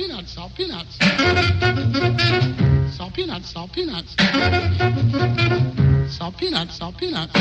peanuts, 0.00 0.32
salt 0.32 0.54
peanuts. 0.54 0.96
Salt 2.96 3.12
peanuts, 3.12 3.50
salt 3.50 3.70
peanuts. 3.70 4.16
Salt 6.08 6.36
peanuts, 6.38 6.76
salt 6.76 6.96
peanuts. 6.96 7.34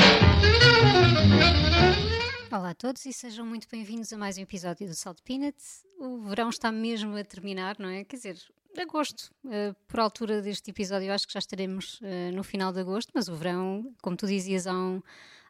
Olá 2.52 2.72
a 2.72 2.74
todos 2.74 3.06
e 3.06 3.14
sejam 3.14 3.46
muito 3.46 3.66
bem-vindos 3.72 4.12
a 4.12 4.18
mais 4.18 4.38
um 4.38 4.42
episódio 4.42 4.86
do 4.88 4.94
Salt 4.94 5.20
Peanuts. 5.24 5.86
O 5.98 6.20
verão 6.24 6.50
está 6.50 6.70
mesmo 6.70 7.16
a 7.16 7.24
terminar, 7.24 7.78
não 7.80 7.88
é? 7.88 8.04
Quer 8.04 8.18
dizer, 8.18 8.38
agosto. 8.78 9.32
Uh, 9.46 9.74
por 9.88 10.02
altura 10.02 10.42
deste 10.42 10.70
episódio, 10.70 11.14
acho 11.14 11.28
que 11.28 11.34
já 11.34 11.40
estaremos 11.40 12.02
uh, 12.02 12.36
no 12.36 12.44
final 12.44 12.74
de 12.74 12.82
agosto, 12.82 13.10
mas 13.16 13.30
o 13.30 13.36
verão, 13.36 13.90
como 14.02 14.18
tu 14.18 14.28
dizias 14.28 14.68
há, 14.68 14.74
um, 14.74 15.02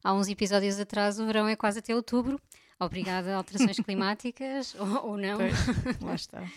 há 0.04 0.14
uns 0.14 0.28
episódios 0.28 0.80
atrás, 0.80 1.20
o 1.20 1.26
verão 1.26 1.48
é 1.48 1.56
quase 1.56 1.80
até 1.80 1.96
outubro. 1.96 2.40
Obrigada 2.80 3.34
a 3.34 3.38
alterações 3.38 3.78
climáticas, 3.84 4.76
ou, 4.76 5.08
ou, 5.08 5.18
não. 5.18 5.38
Pois, 5.38 6.02
lá 6.02 6.14
está. 6.14 6.48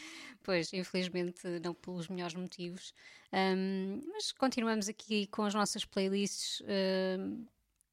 Pois, 0.43 0.73
infelizmente, 0.73 1.47
não 1.63 1.75
pelos 1.75 2.09
melhores 2.09 2.35
motivos. 2.35 2.95
Um, 3.33 4.01
mas 4.13 4.33
continuamos 4.33 4.89
aqui 4.89 5.27
com 5.29 5.45
as 5.45 5.55
nossas 5.55 5.85
playlists. 5.85 6.63
Um, 6.63 7.47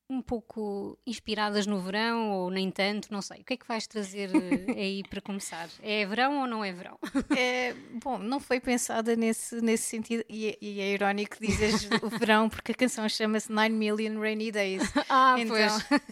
um 0.10 0.24
pouco 0.24 0.98
inspiradas 1.06 1.68
no 1.68 1.80
verão 1.80 2.32
ou 2.32 2.50
nem 2.50 2.72
tanto, 2.72 3.14
não 3.14 3.22
sei. 3.22 3.42
O 3.42 3.44
que 3.44 3.54
é 3.54 3.58
que 3.58 3.68
vais 3.68 3.86
trazer 3.86 4.32
eh, 4.34 4.72
aí 4.72 5.04
para 5.08 5.22
começar? 5.22 5.70
É 5.84 6.04
verão 6.06 6.42
ou 6.42 6.48
não 6.48 6.66
é 6.66 6.74
verão? 6.74 6.98
É, 7.38 7.76
bom, 8.04 8.18
não 8.18 8.40
foi 8.40 8.60
pensada 8.60 9.16
nesse, 9.16 9.62
nesse 9.62 9.84
sentido 9.84 10.26
e, 10.28 10.58
e 10.60 10.82
é 10.82 10.94
irónico 10.94 11.38
dizes 11.40 11.88
o 12.02 12.10
verão 12.10 12.50
porque 12.50 12.72
a 12.72 12.76
canção 12.76 13.08
chama-se 13.08 13.52
Nine 13.52 13.70
Million 13.70 14.20
Rainy 14.20 14.52
Days. 14.52 14.82
Ah, 15.12 15.36
então, 15.40 15.56
pois. 15.56 16.04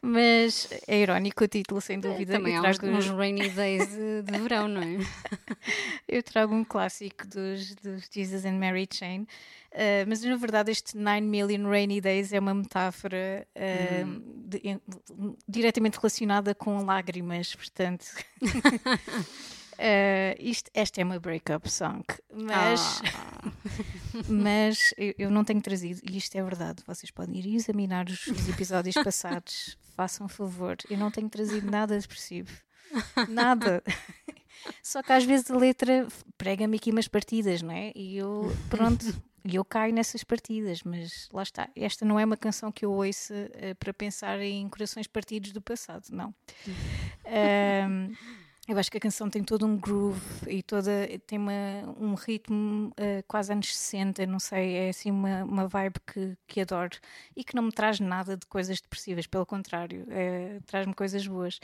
mas 0.00 0.68
é 0.86 1.00
irónico 1.00 1.44
o 1.44 1.48
título, 1.48 1.80
sem 1.80 1.98
dúvida. 1.98 2.34
Também 2.34 2.56
há 2.56 2.62
uns, 2.62 3.08
Rainy 3.08 3.48
Days 3.50 3.88
de, 3.88 4.22
de, 4.22 4.38
verão, 4.38 4.68
não 4.68 4.82
é? 4.82 4.98
Eu 6.06 6.22
trago 6.22 6.54
um 6.54 6.64
clássico 6.64 7.26
dos, 7.26 7.74
dos 7.76 8.08
Jesus 8.12 8.44
and 8.44 8.58
Mary 8.58 8.88
Chain. 8.90 9.26
Uh, 9.74 10.06
mas 10.06 10.22
na 10.22 10.36
verdade, 10.36 10.70
este 10.70 10.96
9 10.96 11.20
Million 11.22 11.68
Rainy 11.68 12.00
Days 12.00 12.32
é 12.32 12.38
uma 12.38 12.54
metáfora 12.54 13.44
uh, 13.56 14.06
hum. 14.06 14.22
de, 14.46 14.60
in, 14.62 14.80
diretamente 15.48 15.98
relacionada 15.98 16.54
com 16.54 16.84
lágrimas, 16.84 17.56
portanto. 17.56 18.06
Uh, 19.72 20.38
isto, 20.38 20.70
esta 20.72 21.00
é 21.00 21.04
uma 21.04 21.18
breakup 21.18 21.68
song, 21.68 22.04
mas, 22.32 23.02
ah. 23.16 23.52
mas 24.28 24.94
eu, 24.96 25.14
eu, 25.18 25.30
não 25.30 25.42
tenho 25.42 25.60
trazido, 25.60 26.00
e 26.08 26.18
isto 26.18 26.36
é 26.36 26.42
verdade. 26.44 26.84
Vocês 26.86 27.10
podem 27.10 27.36
ir 27.40 27.56
examinar 27.56 28.06
os, 28.06 28.28
os 28.28 28.48
episódios 28.48 28.94
passados, 28.94 29.76
façam 29.96 30.28
favor. 30.28 30.76
Eu 30.88 30.98
não 30.98 31.10
tenho 31.10 31.28
trazido 31.28 31.68
nada 31.68 31.98
depressivo, 31.98 32.52
nada. 33.28 33.82
Só 34.80 35.02
que 35.02 35.12
às 35.12 35.24
vezes 35.24 35.50
a 35.50 35.56
letra 35.56 36.06
prega-me 36.38 36.76
aqui 36.76 36.92
umas 36.92 37.08
partidas, 37.08 37.60
não 37.60 37.72
é? 37.72 37.90
E 37.94 38.16
eu, 38.16 38.56
pronto, 38.70 39.04
e 39.44 39.56
eu 39.56 39.64
caio 39.64 39.92
nessas 39.92 40.24
partidas, 40.24 40.82
mas 40.82 41.28
lá 41.32 41.42
está. 41.42 41.68
Esta 41.76 42.04
não 42.04 42.18
é 42.18 42.24
uma 42.24 42.36
canção 42.36 42.72
que 42.72 42.84
eu 42.84 42.92
ouço 42.92 43.34
uh, 43.34 43.74
para 43.78 43.92
pensar 43.92 44.40
em 44.40 44.68
corações 44.68 45.06
partidos 45.06 45.52
do 45.52 45.60
passado, 45.60 46.06
não. 46.10 46.34
um, 46.66 48.14
eu 48.66 48.78
acho 48.78 48.90
que 48.90 48.96
a 48.96 49.00
canção 49.00 49.28
tem 49.28 49.44
todo 49.44 49.66
um 49.66 49.76
groove 49.76 50.18
e 50.48 50.62
toda 50.62 50.90
tem 51.26 51.38
uma, 51.38 51.52
um 52.00 52.14
ritmo 52.14 52.88
uh, 52.92 53.22
quase 53.28 53.52
anos 53.52 53.76
60, 53.76 54.24
não 54.24 54.38
sei, 54.38 54.74
é 54.76 54.88
assim 54.88 55.10
uma, 55.10 55.44
uma 55.44 55.68
vibe 55.68 55.96
que, 56.06 56.34
que 56.46 56.60
adoro 56.62 56.98
e 57.36 57.44
que 57.44 57.54
não 57.54 57.64
me 57.64 57.72
traz 57.72 58.00
nada 58.00 58.38
de 58.38 58.46
coisas 58.46 58.80
depressivas, 58.80 59.26
pelo 59.26 59.44
contrário, 59.44 60.04
uh, 60.04 60.62
traz-me 60.66 60.94
coisas 60.94 61.26
boas. 61.26 61.60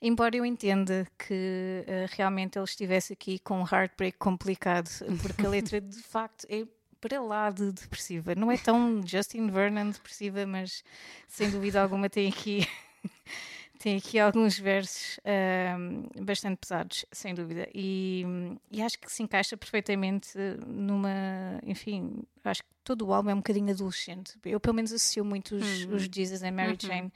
Embora 0.00 0.36
eu 0.36 0.46
entenda 0.46 1.04
que 1.18 1.84
uh, 1.84 2.14
realmente 2.16 2.56
ele 2.56 2.64
estivesse 2.64 3.12
aqui 3.12 3.40
com 3.40 3.60
um 3.60 3.64
heartbreak 3.64 4.16
complicado, 4.16 4.88
porque 5.20 5.44
a 5.44 5.48
letra 5.48 5.80
de 5.80 6.00
facto 6.00 6.46
é 6.48 6.64
para 7.06 7.22
lá 7.22 7.50
de 7.50 7.70
depressiva. 7.70 8.34
Não 8.34 8.50
é 8.50 8.58
tão 8.58 9.06
Justin 9.06 9.48
Vernon 9.48 9.90
depressiva, 9.90 10.44
mas 10.44 10.82
sem 11.28 11.50
dúvida 11.50 11.80
alguma 11.80 12.10
tem 12.10 12.28
aqui. 12.28 12.66
tem 13.78 13.96
aqui 13.96 14.18
alguns 14.18 14.58
versos 14.58 15.18
uh, 15.18 16.24
bastante 16.24 16.58
pesados, 16.58 17.04
sem 17.12 17.34
dúvida, 17.34 17.68
e, 17.74 18.24
e, 18.70 18.82
acho 18.82 18.98
que 18.98 19.12
se 19.12 19.22
encaixa 19.22 19.56
perfeitamente 19.56 20.36
numa. 20.66 21.60
Enfim, 21.64 22.24
acho 22.42 22.62
que 22.62 22.68
todo 22.82 23.06
o 23.06 23.14
álbum 23.14 23.30
é 23.30 23.34
um 23.34 23.38
bocadinho 23.38 23.70
adolescente. 23.70 24.36
Eu, 24.44 24.58
pelo 24.58 24.74
menos, 24.74 24.92
associo 24.92 25.24
muito 25.24 25.54
os, 25.54 25.84
uhum. 25.84 25.94
os 25.94 26.02
Jesus 26.04 26.42
and 26.42 26.52
Mary 26.52 26.72
uhum. 26.72 26.78
Jane 26.80 27.12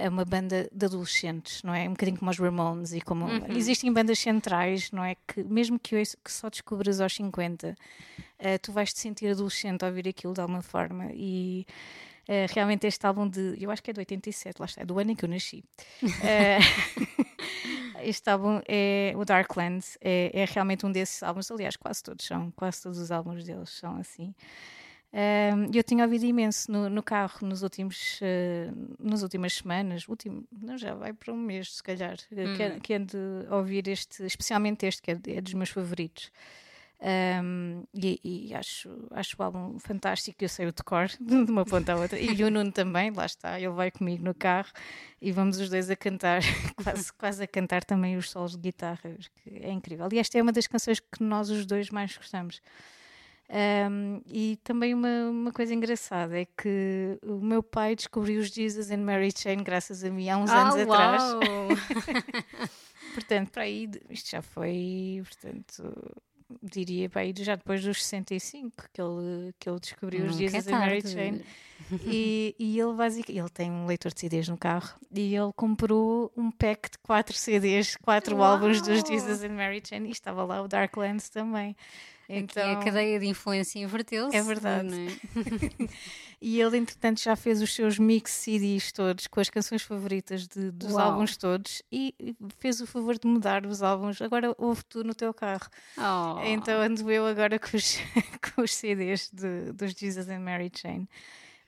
é 0.00 0.08
uma 0.08 0.24
banda 0.24 0.68
de 0.72 0.86
adolescentes, 0.86 1.62
não 1.62 1.74
é? 1.74 1.86
Um 1.86 1.92
bocadinho 1.92 2.18
como 2.18 2.30
os 2.30 2.38
Ramones 2.38 2.92
e 2.92 3.00
como 3.00 3.26
uhum. 3.26 3.46
existem 3.50 3.92
bandas 3.92 4.18
centrais, 4.18 4.90
não 4.90 5.04
é? 5.04 5.14
Que 5.26 5.44
mesmo 5.44 5.78
que, 5.78 5.94
eu, 5.94 6.02
que 6.24 6.32
só 6.32 6.48
descubras 6.48 7.00
aos 7.00 7.14
50, 7.14 7.68
uh, 7.68 7.74
eh, 8.38 8.58
tu 8.58 8.72
vais 8.72 8.92
te 8.92 8.98
sentir 8.98 9.28
adolescente 9.30 9.82
ao 9.82 9.90
ouvir 9.90 10.08
aquilo 10.08 10.32
de 10.32 10.40
alguma 10.40 10.62
forma 10.62 11.10
e 11.12 11.66
uh, 12.28 12.52
realmente 12.52 12.86
este 12.86 13.06
álbum 13.06 13.28
de, 13.28 13.56
eu 13.60 13.70
acho 13.70 13.82
que 13.82 13.90
é 13.90 13.94
de 13.94 14.00
87, 14.00 14.58
lá 14.58 14.66
está, 14.66 14.80
é 14.82 14.84
do 14.84 14.98
ano 14.98 15.10
em 15.10 15.14
que 15.14 15.24
eu 15.24 15.28
nasci. 15.28 15.62
Uh, 16.02 17.20
este 18.02 18.30
álbum 18.30 18.60
é 18.66 19.12
o 19.14 19.24
Darkland, 19.24 19.84
é, 20.00 20.30
é 20.32 20.44
realmente 20.46 20.86
um 20.86 20.90
desses 20.90 21.22
álbuns, 21.22 21.50
aliás, 21.50 21.76
quase 21.76 22.02
todos 22.02 22.24
são, 22.24 22.50
quase 22.52 22.82
todos 22.82 22.98
os 22.98 23.12
álbuns 23.12 23.44
deles 23.44 23.70
são 23.70 23.96
assim. 23.96 24.34
Eu 25.72 25.82
tinha 25.82 26.04
ouvido 26.04 26.24
imenso 26.24 26.70
no, 26.70 26.88
no 26.88 27.02
carro 27.02 27.46
nos 27.46 27.62
últimos, 27.62 28.20
uh, 28.20 28.96
nas 28.98 29.22
últimas 29.22 29.54
semanas, 29.54 30.06
último, 30.08 30.44
não, 30.52 30.78
já 30.78 30.94
vai 30.94 31.12
para 31.12 31.32
um 31.32 31.36
mês, 31.36 31.76
se 31.76 31.82
calhar, 31.82 32.16
hum. 32.30 32.56
que, 32.56 32.80
que 32.80 32.94
ando 32.94 33.18
a 33.48 33.56
ouvir 33.56 33.88
este, 33.88 34.24
especialmente 34.24 34.86
este, 34.86 35.02
que 35.02 35.10
é, 35.10 35.18
é 35.36 35.40
dos 35.40 35.54
meus 35.54 35.70
favoritos. 35.70 36.30
Um, 37.02 37.84
e, 37.94 38.20
e, 38.22 38.54
acho, 38.54 38.90
acho 39.12 39.34
o 39.38 39.42
álbum 39.42 39.78
fantástico, 39.78 40.44
eu 40.44 40.48
sei 40.50 40.66
o 40.66 40.72
decor 40.72 41.08
de 41.18 41.50
uma 41.50 41.64
ponta 41.64 41.94
à 41.94 41.96
outra, 41.96 42.18
e 42.18 42.44
o 42.44 42.50
Nuno 42.50 42.70
também, 42.70 43.10
lá 43.10 43.24
está, 43.24 43.58
ele 43.58 43.70
vai 43.70 43.90
comigo 43.90 44.22
no 44.22 44.34
carro 44.34 44.68
e 45.20 45.32
vamos 45.32 45.58
os 45.58 45.70
dois 45.70 45.88
a 45.88 45.96
cantar, 45.96 46.42
quase, 46.84 47.12
quase 47.14 47.42
a 47.42 47.46
cantar 47.46 47.84
também 47.84 48.18
os 48.18 48.28
solos 48.28 48.52
de 48.52 48.58
guitarra, 48.58 49.16
que 49.42 49.50
é 49.50 49.72
incrível. 49.72 50.08
E 50.12 50.18
esta 50.18 50.38
é 50.38 50.42
uma 50.42 50.52
das 50.52 50.66
canções 50.66 51.00
que 51.00 51.22
nós 51.22 51.48
os 51.48 51.64
dois 51.64 51.88
mais 51.88 52.14
gostamos. 52.14 52.60
Um, 53.52 54.22
e 54.26 54.56
também 54.62 54.94
uma, 54.94 55.28
uma 55.28 55.52
coisa 55.52 55.74
engraçada 55.74 56.40
é 56.40 56.44
que 56.44 57.18
o 57.24 57.40
meu 57.40 57.64
pai 57.64 57.96
descobriu 57.96 58.40
os 58.40 58.48
Jesus 58.48 58.92
and 58.92 58.98
Mary 58.98 59.32
Chain 59.36 59.64
graças 59.64 60.04
a 60.04 60.10
mim 60.10 60.28
há 60.28 60.36
uns 60.36 60.50
ah, 60.50 60.68
anos 60.68 60.86
uau. 60.86 60.92
atrás. 60.92 61.22
portanto, 63.12 63.50
para 63.50 63.64
aí, 63.64 63.90
isto 64.08 64.30
já 64.30 64.40
foi, 64.40 65.20
portanto, 65.24 66.14
diria 66.62 67.10
para 67.10 67.22
aí 67.22 67.34
já 67.38 67.56
depois 67.56 67.82
dos 67.82 68.04
65 68.04 68.88
que 68.92 69.00
ele, 69.00 69.52
que 69.58 69.68
ele 69.68 69.80
descobriu 69.80 70.26
os 70.26 70.36
Jesus 70.36 70.68
é 70.68 70.72
and 70.72 70.78
Mary 70.78 71.02
Chain. 71.02 71.42
E, 72.04 72.54
e 72.58 72.78
ele 72.78 72.92
basicamente, 72.92 73.38
ele 73.40 73.48
tem 73.48 73.70
um 73.70 73.86
leitor 73.86 74.12
de 74.12 74.20
CDs 74.20 74.48
no 74.48 74.56
carro 74.56 74.94
e 75.10 75.34
ele 75.34 75.50
comprou 75.56 76.30
um 76.36 76.50
pack 76.50 76.90
de 76.90 76.98
4 76.98 77.34
CDs, 77.34 77.96
4 77.96 78.40
álbuns 78.40 78.82
dos 78.82 79.00
Jesus 79.00 79.42
and 79.42 79.54
Mary 79.54 79.82
Chain 79.84 80.04
e 80.04 80.10
estava 80.10 80.44
lá 80.44 80.60
o 80.60 80.68
Darklands 80.68 81.30
também. 81.30 81.74
Então, 82.32 82.62
Aqui 82.62 82.80
a 82.80 82.84
cadeia 82.84 83.18
de 83.18 83.26
influência 83.26 83.80
inverteu-se. 83.80 84.36
É 84.36 84.42
verdade. 84.42 84.94
É? 84.94 85.88
e 86.40 86.60
ele, 86.60 86.78
entretanto, 86.78 87.20
já 87.20 87.34
fez 87.34 87.60
os 87.60 87.74
seus 87.74 87.98
mix 87.98 88.30
CDs 88.30 88.92
todos 88.92 89.26
com 89.26 89.40
as 89.40 89.50
canções 89.50 89.82
favoritas 89.82 90.46
de, 90.46 90.70
dos 90.70 90.92
Uau. 90.92 91.10
álbuns 91.10 91.36
todos 91.36 91.82
e 91.90 92.14
fez 92.60 92.80
o 92.80 92.86
favor 92.86 93.18
de 93.18 93.26
mudar 93.26 93.66
os 93.66 93.82
álbuns. 93.82 94.22
Agora 94.22 94.54
ouve 94.56 94.84
tu 94.84 95.02
no 95.02 95.12
teu 95.12 95.34
carro. 95.34 95.68
Oh. 95.98 96.40
Então 96.44 96.80
ando 96.80 97.10
eu 97.10 97.26
agora 97.26 97.58
com 97.58 97.76
os, 97.76 97.98
com 98.54 98.62
os 98.62 98.72
CDs 98.72 99.28
de, 99.32 99.72
dos 99.72 99.92
Jesus 99.92 100.28
and 100.28 100.40
Mary 100.40 100.70
Chain. 100.72 101.08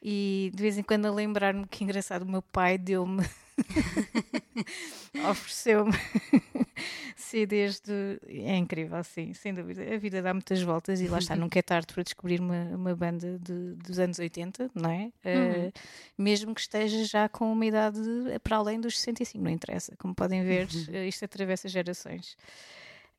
E 0.00 0.52
de 0.54 0.62
vez 0.62 0.78
em 0.78 0.82
quando 0.82 1.06
a 1.06 1.10
lembrar-me 1.10 1.66
que 1.66 1.82
engraçado, 1.82 2.22
o 2.22 2.30
meu 2.30 2.42
pai 2.42 2.78
deu-me. 2.78 3.24
ofereceu-me 5.30 5.92
CDs 7.16 7.80
de. 7.80 8.18
É 8.28 8.56
incrível, 8.56 9.02
sim, 9.04 9.32
sem 9.34 9.54
dúvida. 9.54 9.82
A 9.94 9.98
vida 9.98 10.22
dá 10.22 10.32
muitas 10.32 10.62
voltas 10.62 11.00
e 11.00 11.08
lá 11.08 11.18
está, 11.18 11.36
nunca 11.36 11.58
é 11.58 11.62
tarde 11.62 11.92
para 11.92 12.02
descobrir 12.02 12.40
uma, 12.40 12.64
uma 12.74 12.94
banda 12.94 13.38
de, 13.38 13.74
dos 13.74 13.98
anos 13.98 14.18
80, 14.18 14.70
não 14.74 14.90
é? 14.90 15.12
Uhum. 15.24 15.68
Uh, 15.68 15.72
mesmo 16.18 16.54
que 16.54 16.60
esteja 16.60 17.04
já 17.04 17.28
com 17.28 17.52
uma 17.52 17.66
idade 17.66 18.00
para 18.42 18.56
além 18.56 18.80
dos 18.80 18.98
65, 18.98 19.42
não 19.42 19.50
interessa. 19.50 19.94
Como 19.96 20.14
podem 20.14 20.42
ver, 20.44 20.68
uhum. 20.88 21.04
isto 21.04 21.24
atravessa 21.24 21.68
gerações. 21.68 22.36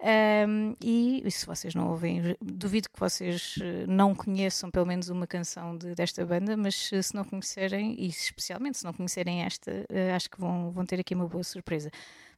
Um, 0.04 0.76
e, 0.84 1.22
e, 1.26 1.32
se 1.32 1.46
vocês 1.46 1.74
não 1.74 1.90
ouvem, 1.90 2.36
duvido 2.42 2.90
que 2.90 3.00
vocês 3.00 3.56
eh, 3.62 3.86
não 3.88 4.14
conheçam 4.14 4.70
pelo 4.70 4.86
menos 4.86 5.08
uma 5.08 5.26
canção 5.26 5.78
de, 5.78 5.96
desta 5.96 6.26
banda, 6.26 6.58
mas 6.58 6.76
se 6.76 7.16
não 7.16 7.24
conhecerem, 7.24 7.96
e 7.98 8.08
especialmente 8.08 8.80
se 8.80 8.84
não 8.84 8.92
conhecerem 8.92 9.44
esta, 9.44 9.72
uh, 9.72 10.14
acho 10.14 10.30
que 10.30 10.38
vão, 10.38 10.72
vão 10.72 10.86
ter 10.86 11.00
aqui 11.00 11.16
uma 11.16 11.26
boa 11.26 11.44
surpresa. 11.44 11.90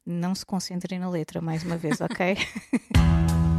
Não 0.06 0.35
se 0.35 0.45
concentrem 0.45 1.00
na 1.00 1.09
letra, 1.09 1.41
mais 1.41 1.63
uma 1.63 1.75
vez, 1.75 2.00
ok? 2.01 2.38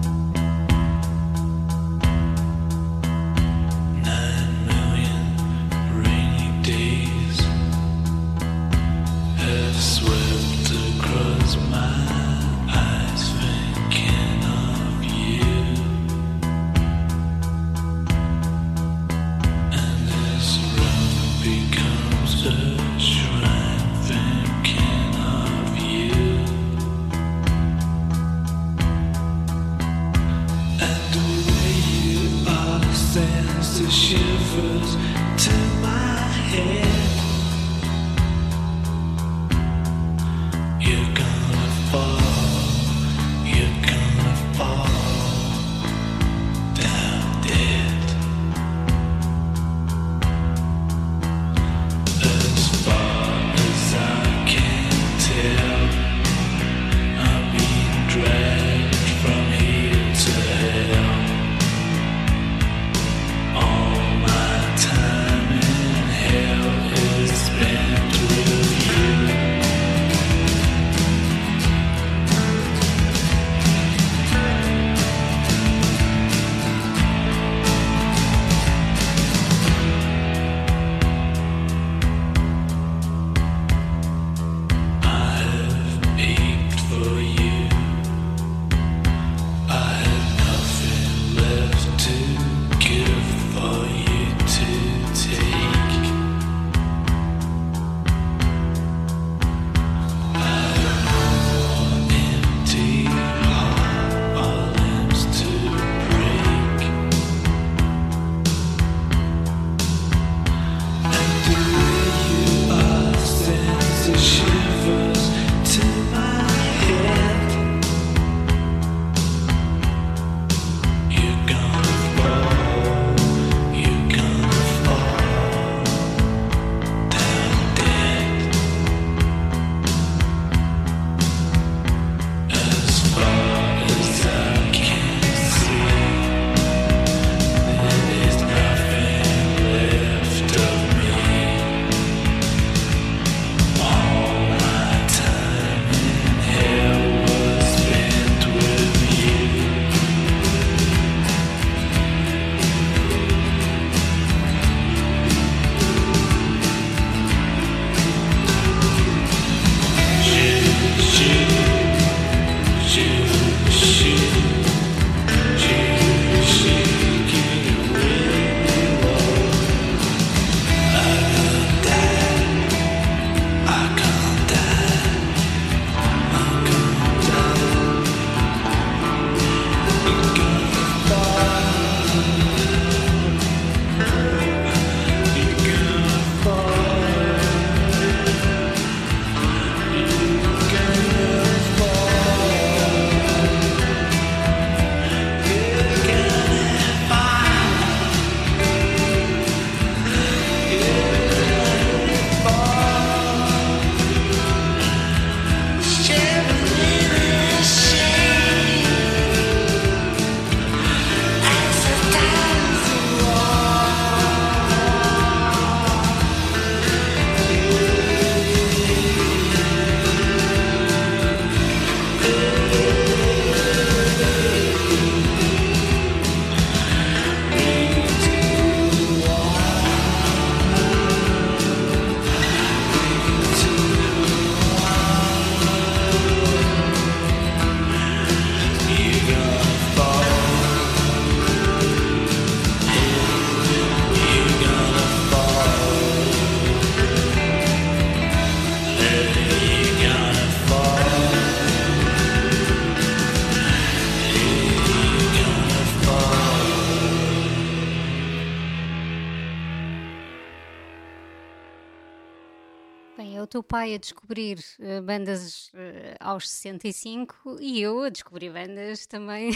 o 263.42 263.46
teu 263.46 263.62
pai 263.62 263.94
a 263.94 263.98
descobrir 263.98 264.58
uh, 264.78 265.02
bandas 265.02 265.68
uh, 265.68 266.16
aos 266.20 266.48
65 266.48 267.58
e 267.60 267.80
eu 267.80 268.02
a 268.02 268.08
descobrir 268.08 268.50
bandas 268.50 269.06
também 269.06 269.50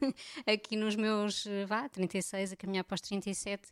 aqui 0.46 0.76
nos 0.76 0.96
meus, 0.96 1.46
vá, 1.66 1.88
36, 1.88 2.52
a 2.52 2.56
caminhar 2.56 2.84
para 2.84 2.94
os 2.94 3.00
37. 3.00 3.68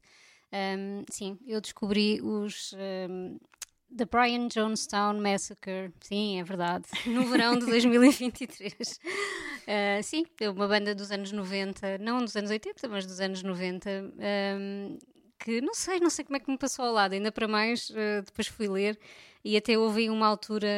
Um, 0.53 1.05
sim, 1.11 1.39
eu 1.47 1.61
descobri 1.61 2.21
os 2.23 2.73
um, 3.11 3.39
The 3.97 4.07
Brian 4.07 4.49
Jonestown 4.49 5.21
Massacre, 5.21 5.93
sim, 6.01 6.41
é 6.41 6.45
verdade, 6.45 6.87
no 7.07 7.27
verão 7.27 7.57
de 7.57 7.67
2023. 7.67 8.73
Uh, 8.73 10.03
sim, 10.03 10.25
é 10.41 10.51
uma 10.51 10.67
banda 10.67 10.95
dos 10.95 11.13
anos 11.13 11.31
90, 11.31 11.99
não 11.99 12.19
dos 12.19 12.35
anos 12.35 12.51
80, 12.51 12.89
mas 12.89 13.07
dos 13.07 13.21
anos 13.21 13.43
90. 13.43 13.89
Um, 14.59 14.99
que 15.39 15.61
não 15.61 15.75
sei, 15.75 16.01
não 16.01 16.11
sei 16.11 16.25
como 16.25 16.37
é 16.37 16.41
que 16.41 16.51
me 16.51 16.59
passou 16.59 16.85
ao 16.85 16.93
lado, 16.93 17.13
ainda 17.13 17.31
para 17.31 17.49
mais, 17.49 17.91
uh, 17.91 18.23
depois 18.25 18.47
fui 18.47 18.69
ler 18.69 18.99
e 19.45 19.57
até 19.57 19.77
ouvi 19.79 20.09
uma 20.09 20.27
altura, 20.27 20.69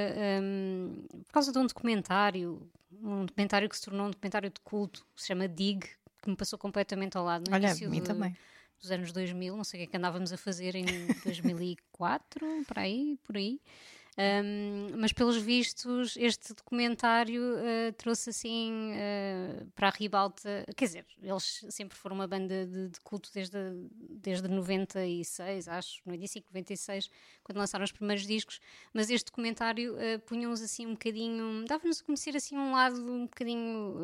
um, 0.42 1.06
por 1.24 1.32
causa 1.32 1.52
de 1.52 1.58
um 1.58 1.66
documentário, 1.66 2.68
um 3.00 3.24
documentário 3.24 3.68
que 3.68 3.76
se 3.76 3.84
tornou 3.84 4.06
um 4.06 4.10
documentário 4.10 4.50
de 4.50 4.60
culto, 4.60 5.06
que 5.14 5.22
se 5.22 5.28
chama 5.28 5.46
Dig, 5.46 5.86
que 6.20 6.28
me 6.28 6.36
passou 6.36 6.58
completamente 6.58 7.16
ao 7.16 7.24
lado. 7.24 7.48
Olha, 7.52 7.70
a 7.70 7.88
mim 7.88 8.02
também. 8.02 8.36
Dos 8.80 8.90
anos 8.90 9.12
2000, 9.12 9.56
não 9.56 9.64
sei 9.64 9.78
o 9.78 9.82
que 9.82 9.88
é 9.88 9.90
que 9.92 9.96
andávamos 9.96 10.32
a 10.32 10.36
fazer 10.36 10.74
em 10.74 10.84
2004, 11.24 12.40
por 12.66 12.78
aí, 12.78 13.18
por 13.24 13.36
aí. 13.36 13.60
Um, 14.18 14.96
mas 14.96 15.12
pelos 15.12 15.36
vistos, 15.36 16.16
este 16.16 16.54
documentário 16.54 17.42
uh, 17.42 17.92
trouxe 17.98 18.30
assim 18.30 18.92
uh, 18.92 19.66
para 19.74 19.88
a 19.88 19.90
ribalta. 19.90 20.64
Quer 20.74 20.84
dizer, 20.86 21.06
eles 21.22 21.64
sempre 21.68 21.98
foram 21.98 22.16
uma 22.16 22.26
banda 22.26 22.64
de, 22.64 22.88
de, 22.88 23.00
culto 23.00 23.30
desde, 23.34 23.58
desde 23.92 24.48
96, 24.48 25.68
acho, 25.68 26.00
95, 26.06 26.46
96, 26.48 27.10
quando 27.44 27.58
lançaram 27.58 27.84
os 27.84 27.92
primeiros 27.92 28.26
discos. 28.26 28.58
Mas 28.94 29.10
este 29.10 29.26
documentário 29.26 29.94
uh, 29.94 30.18
punha-nos 30.20 30.62
assim 30.62 30.86
um 30.86 30.92
bocadinho. 30.92 31.66
dava-nos 31.66 32.00
a 32.00 32.04
conhecer 32.04 32.34
assim 32.34 32.56
um 32.56 32.72
lado 32.72 32.96
um 32.96 33.24
bocadinho 33.24 33.96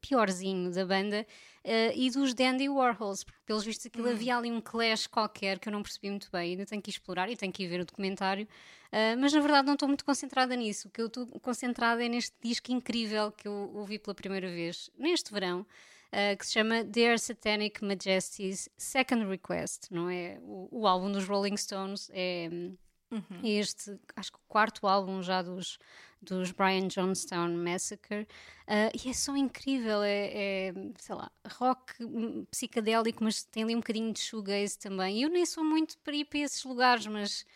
piorzinho 0.00 0.72
da 0.72 0.86
banda. 0.86 1.26
Uh, 1.68 1.92
e 1.94 2.10
dos 2.10 2.32
Dandy 2.32 2.66
Warhols, 2.66 3.24
porque 3.24 3.40
pelos 3.44 3.62
vistos 3.62 3.84
aquilo 3.84 4.08
hum. 4.08 4.12
havia 4.12 4.38
ali 4.38 4.50
um 4.50 4.58
clash 4.58 5.06
qualquer 5.06 5.58
que 5.58 5.68
eu 5.68 5.72
não 5.72 5.82
percebi 5.82 6.08
muito 6.08 6.30
bem, 6.32 6.52
ainda 6.52 6.64
tenho 6.64 6.80
que 6.80 6.88
explorar 6.88 7.28
e 7.28 7.36
tenho 7.36 7.52
que 7.52 7.62
ir 7.62 7.66
ver 7.66 7.80
o 7.80 7.84
documentário, 7.84 8.48
uh, 8.92 9.18
mas 9.18 9.32
na 9.32 9.40
verdade 9.40 9.66
não 9.66 9.74
estou 9.74 9.88
muito 9.88 10.04
concentrada 10.04 10.54
nisso, 10.56 10.88
o 10.88 10.90
que 10.90 11.00
eu 11.00 11.06
estou 11.06 11.26
concentrada 11.40 12.04
é 12.04 12.08
neste 12.08 12.34
disco 12.42 12.72
incrível 12.72 13.32
que 13.32 13.48
eu 13.48 13.70
ouvi 13.74 13.98
pela 13.98 14.14
primeira 14.14 14.48
vez, 14.48 14.90
neste 14.98 15.32
verão, 15.32 15.60
uh, 15.60 16.36
que 16.36 16.46
se 16.46 16.52
chama 16.52 16.84
Dear 16.84 17.18
Satanic 17.18 17.84
Majesties 17.84 18.68
Second 18.76 19.26
Request, 19.26 19.92
não 19.92 20.08
é? 20.08 20.38
O, 20.42 20.68
o 20.70 20.86
álbum 20.86 21.10
dos 21.10 21.26
Rolling 21.26 21.56
Stones 21.56 22.10
é... 22.12 22.48
Uhum. 23.10 23.40
Este, 23.42 23.98
acho 24.16 24.32
que 24.32 24.38
o 24.38 24.42
quarto 24.46 24.86
álbum 24.86 25.22
já 25.22 25.40
dos, 25.40 25.78
dos 26.20 26.50
Brian 26.50 26.88
Jonestown 26.88 27.56
Massacre, 27.56 28.28
uh, 28.66 28.92
e 28.92 29.08
é 29.08 29.12
só 29.14 29.36
incrível, 29.36 30.02
é, 30.02 30.30
é, 30.34 30.74
sei 30.98 31.14
lá, 31.14 31.30
rock 31.58 31.94
psicadélico, 32.50 33.24
mas 33.24 33.44
tem 33.44 33.62
ali 33.62 33.74
um 33.74 33.78
bocadinho 33.78 34.12
de 34.12 34.20
shoegaze 34.20 34.78
também. 34.78 35.22
Eu 35.22 35.30
nem 35.30 35.46
sou 35.46 35.64
muito 35.64 35.96
para 35.98 36.14
ir 36.14 36.26
para 36.26 36.40
esses 36.40 36.62
lugares, 36.64 37.06
mas 37.06 37.46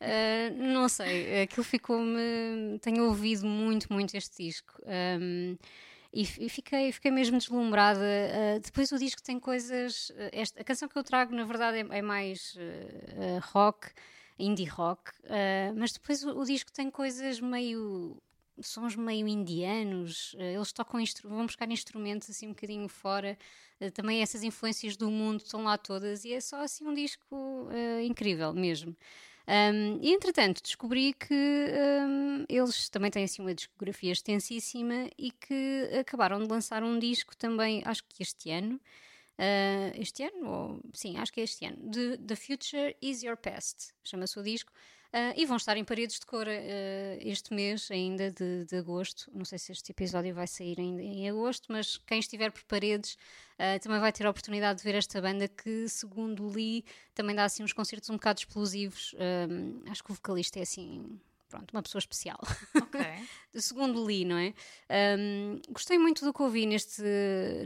uh, 0.00 0.56
não 0.56 0.88
sei, 0.88 1.42
aquilo 1.42 1.64
ficou-me. 1.64 2.78
Tenho 2.80 3.04
ouvido 3.04 3.46
muito, 3.46 3.92
muito 3.92 4.16
este 4.16 4.44
disco. 4.44 4.74
Um, 5.20 5.56
e, 6.12 6.22
e, 6.22 6.48
fiquei, 6.48 6.92
fiquei 6.92 7.10
mesmo 7.10 7.38
deslumbrada. 7.38 8.00
Uh, 8.00 8.60
depois 8.60 8.90
o 8.92 8.98
disco 8.98 9.22
tem 9.22 9.38
coisas. 9.38 10.12
Esta, 10.32 10.60
a 10.60 10.64
canção 10.64 10.88
que 10.88 10.98
eu 10.98 11.04
trago, 11.04 11.34
na 11.34 11.44
verdade, 11.44 11.78
é, 11.78 11.98
é 11.98 12.02
mais 12.02 12.56
rock 13.52 13.90
indie 14.38 14.66
rock, 14.66 15.10
uh, 15.24 15.74
mas 15.76 15.92
depois 15.92 16.22
o, 16.24 16.38
o, 16.38 16.44
disco 16.44 16.70
tem 16.72 16.90
coisas 16.90 17.40
meio. 17.40 18.16
sons 18.60 18.94
meio 18.96 19.26
indianos, 19.26 20.34
uh, 20.34 20.40
eles 20.40 20.72
tocam 20.72 21.02
vão 21.24 21.46
buscar 21.46 21.70
instrumentos 21.70 22.28
assim 22.30 22.46
um 22.46 22.50
bocadinho 22.50 22.88
fora, 22.88 23.38
uh, 23.80 23.90
também 23.90 24.20
essas 24.20 24.42
influências 24.42 24.96
do 24.96 25.10
mundo 25.10 25.40
estão 25.40 25.64
lá 25.64 25.78
todas 25.78 26.24
e 26.24 26.32
é 26.32 26.40
só 26.40 26.62
assim 26.62 26.86
um 26.86 26.94
disco 26.94 27.68
incrível 28.04 28.52
mesmo. 28.52 28.96
Um, 29.48 30.00
e 30.02 30.12
entretanto 30.12 30.60
descobri 30.60 31.12
que 31.12 31.32
um, 31.32 32.44
eles 32.48 32.88
também 32.88 33.12
têm 33.12 33.24
assim 33.24 33.42
uma 33.42 33.54
discografia 33.54 34.10
extensíssima 34.10 35.08
e 35.16 35.30
que 35.30 35.88
acabaram 36.00 36.42
de 36.42 36.48
lançar 36.48 36.82
um 36.82 36.98
disco 36.98 37.36
também, 37.36 37.80
acho 37.84 38.02
que 38.08 38.24
este 38.24 38.50
ano, 38.50 38.74
uh, 38.74 40.00
este 40.00 40.24
ano, 40.24 40.48
ou, 40.48 40.80
sim, 40.92 41.16
acho 41.16 41.32
que 41.32 41.40
é 41.40 41.44
este 41.44 41.64
ano, 41.64 41.88
de 41.88 42.18
The 42.18 42.34
Future 42.34 42.96
Is 43.00 43.22
Your 43.22 43.36
Past, 43.36 43.94
chama-se 44.02 44.38
o 44.38 44.42
disco. 44.42 44.72
Uh, 45.16 45.32
e 45.34 45.46
vão 45.46 45.56
estar 45.56 45.78
em 45.78 45.84
paredes 45.84 46.20
de 46.20 46.26
cor 46.26 46.46
uh, 46.46 46.50
este 47.20 47.54
mês, 47.54 47.90
ainda 47.90 48.30
de, 48.30 48.66
de, 48.66 48.76
agosto. 48.76 49.30
Não 49.32 49.46
sei 49.46 49.56
se 49.56 49.72
este 49.72 49.90
episódio 49.90 50.34
vai 50.34 50.46
sair 50.46 50.78
ainda 50.78 51.00
em 51.00 51.26
agosto, 51.30 51.72
mas 51.72 51.96
quem 51.96 52.18
estiver 52.18 52.52
por 52.52 52.62
paredes 52.64 53.16
uh, 53.54 53.80
também 53.80 53.98
vai 53.98 54.12
ter 54.12 54.26
a 54.26 54.30
oportunidade 54.30 54.80
de 54.80 54.84
ver 54.84 54.94
esta 54.94 55.18
banda 55.18 55.48
que, 55.48 55.88
segundo 55.88 56.46
li, 56.50 56.84
também 57.14 57.34
dá 57.34 57.44
assim 57.46 57.62
uns 57.62 57.72
concertos 57.72 58.10
um 58.10 58.16
bocado 58.16 58.40
explosivos. 58.40 59.14
acho 59.90 60.04
que 60.04 60.12
o 60.12 60.14
vocalista 60.14 60.58
é 60.58 60.62
assim 60.62 61.18
pronto, 61.48 61.72
uma 61.72 61.82
pessoa 61.82 62.00
especial. 62.00 62.40
Ok. 62.74 63.00
Segundo 63.54 64.06
li, 64.06 64.24
não 64.24 64.36
é? 64.36 64.52
Um, 65.18 65.60
gostei 65.70 65.98
muito 65.98 66.26
do 66.26 66.34
que 66.34 66.42
ouvi 66.42 66.66
neste, 66.66 67.02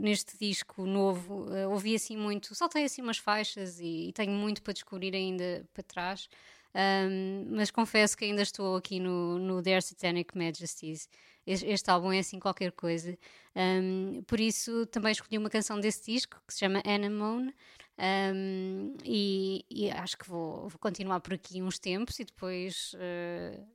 neste 0.01 0.37
disco 0.37 0.85
novo. 0.85 1.47
Uh, 1.49 1.69
ouvi 1.69 1.95
assim 1.95 2.15
muito, 2.15 2.55
saltei 2.55 2.85
assim 2.85 3.01
umas 3.01 3.17
faixas 3.17 3.79
e, 3.79 4.07
e 4.07 4.13
tenho 4.13 4.31
muito 4.31 4.61
para 4.61 4.71
descobrir 4.71 5.13
ainda 5.13 5.65
para 5.73 5.83
trás. 5.83 6.29
Um, 6.73 7.47
mas 7.49 7.69
confesso 7.69 8.17
que 8.17 8.25
ainda 8.25 8.41
estou 8.41 8.75
aqui 8.75 8.99
no, 8.99 9.37
no 9.37 9.61
Their 9.61 9.81
Satanic 9.81 10.37
Majesties. 10.37 11.09
Este, 11.45 11.67
este, 11.67 11.89
álbum 11.89 12.11
é 12.11 12.19
assim 12.19 12.39
qualquer 12.39 12.71
coisa. 12.71 13.17
Um, 13.55 14.23
por 14.23 14.39
isso 14.39 14.85
também 14.87 15.11
escolhi 15.11 15.37
uma 15.37 15.49
canção 15.49 15.79
desse 15.79 16.11
disco 16.11 16.41
que 16.47 16.53
se 16.53 16.59
chama 16.59 16.81
Anemone. 16.85 17.53
Um, 17.97 18.95
e, 19.03 19.65
e, 19.69 19.91
acho 19.91 20.17
que 20.17 20.27
vou, 20.27 20.69
vou, 20.69 20.79
continuar 20.79 21.19
por 21.19 21.33
aqui 21.33 21.61
uns 21.61 21.77
tempos 21.77 22.19
e 22.19 22.23
depois 22.23 22.93
uh, 22.95 23.67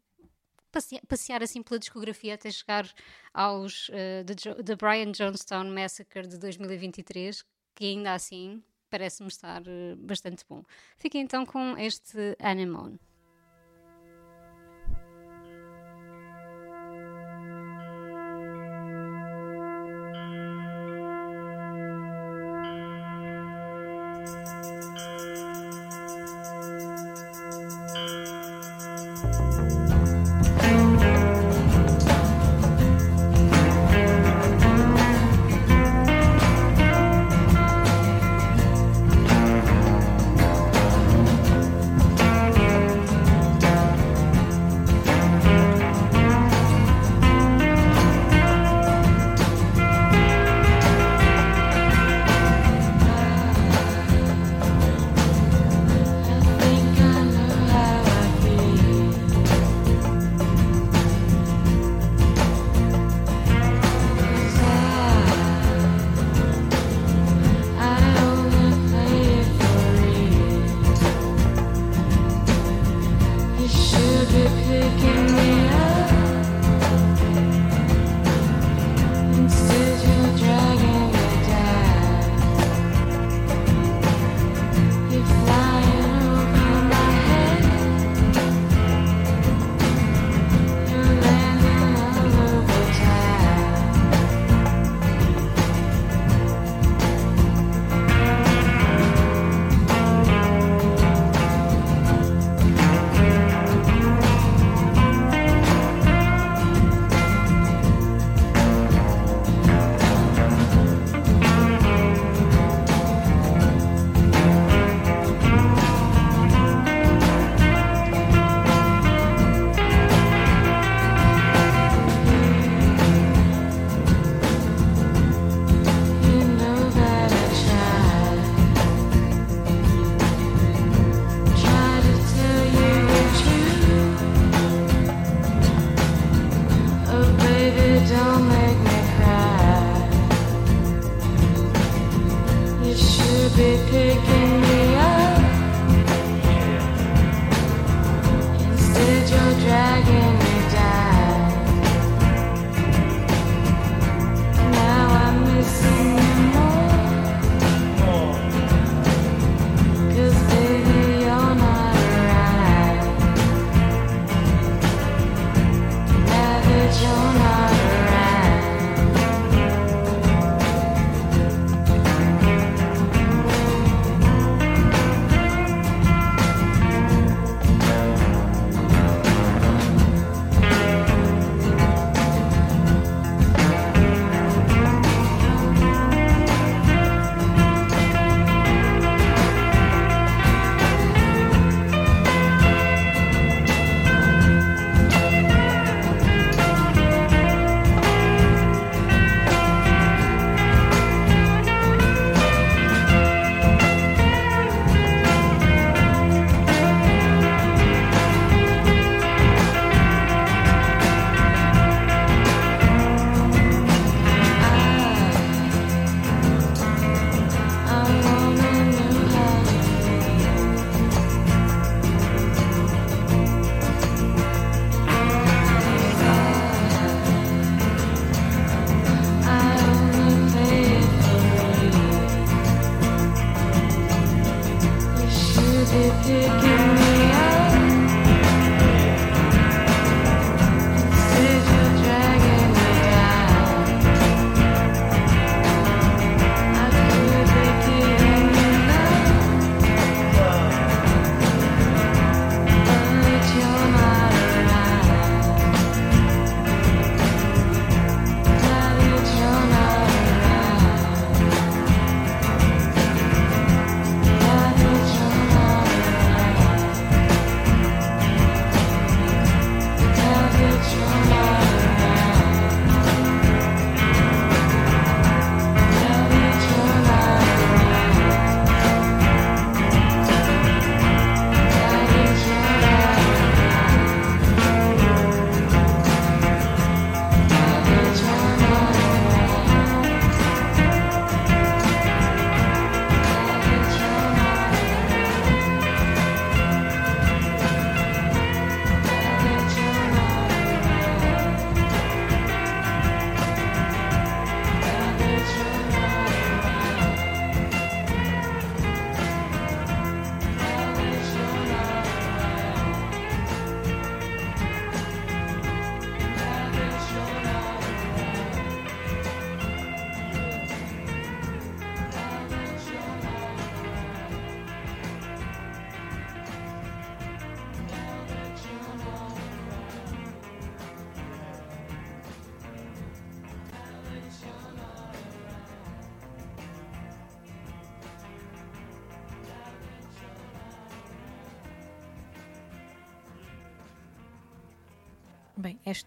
passear, 0.73 1.03
passear, 1.07 1.43
assim 1.43 1.63
pela 1.63 1.79
discografia 1.79 2.35
até 2.35 2.51
chegar 2.51 2.91
aos 3.33 3.89
uh, 3.91 4.25
The, 4.27 4.63
The 4.65 4.75
Brian 4.75 5.13
Jonestown 5.13 5.71
Massacre 5.71 6.27
de 6.27 6.39
2023, 6.39 7.45
que 7.75 7.85
ainda 7.85 8.15
assim 8.15 8.65
parece-me 8.97 9.29
estar 9.29 9.61
uh, 9.61 9.97
bastante 9.97 10.43
bom. 10.49 10.63
Fiquem 10.97 11.21
então 11.21 11.45
com 11.45 11.77
este 11.77 12.35
Anemone. 12.41 12.99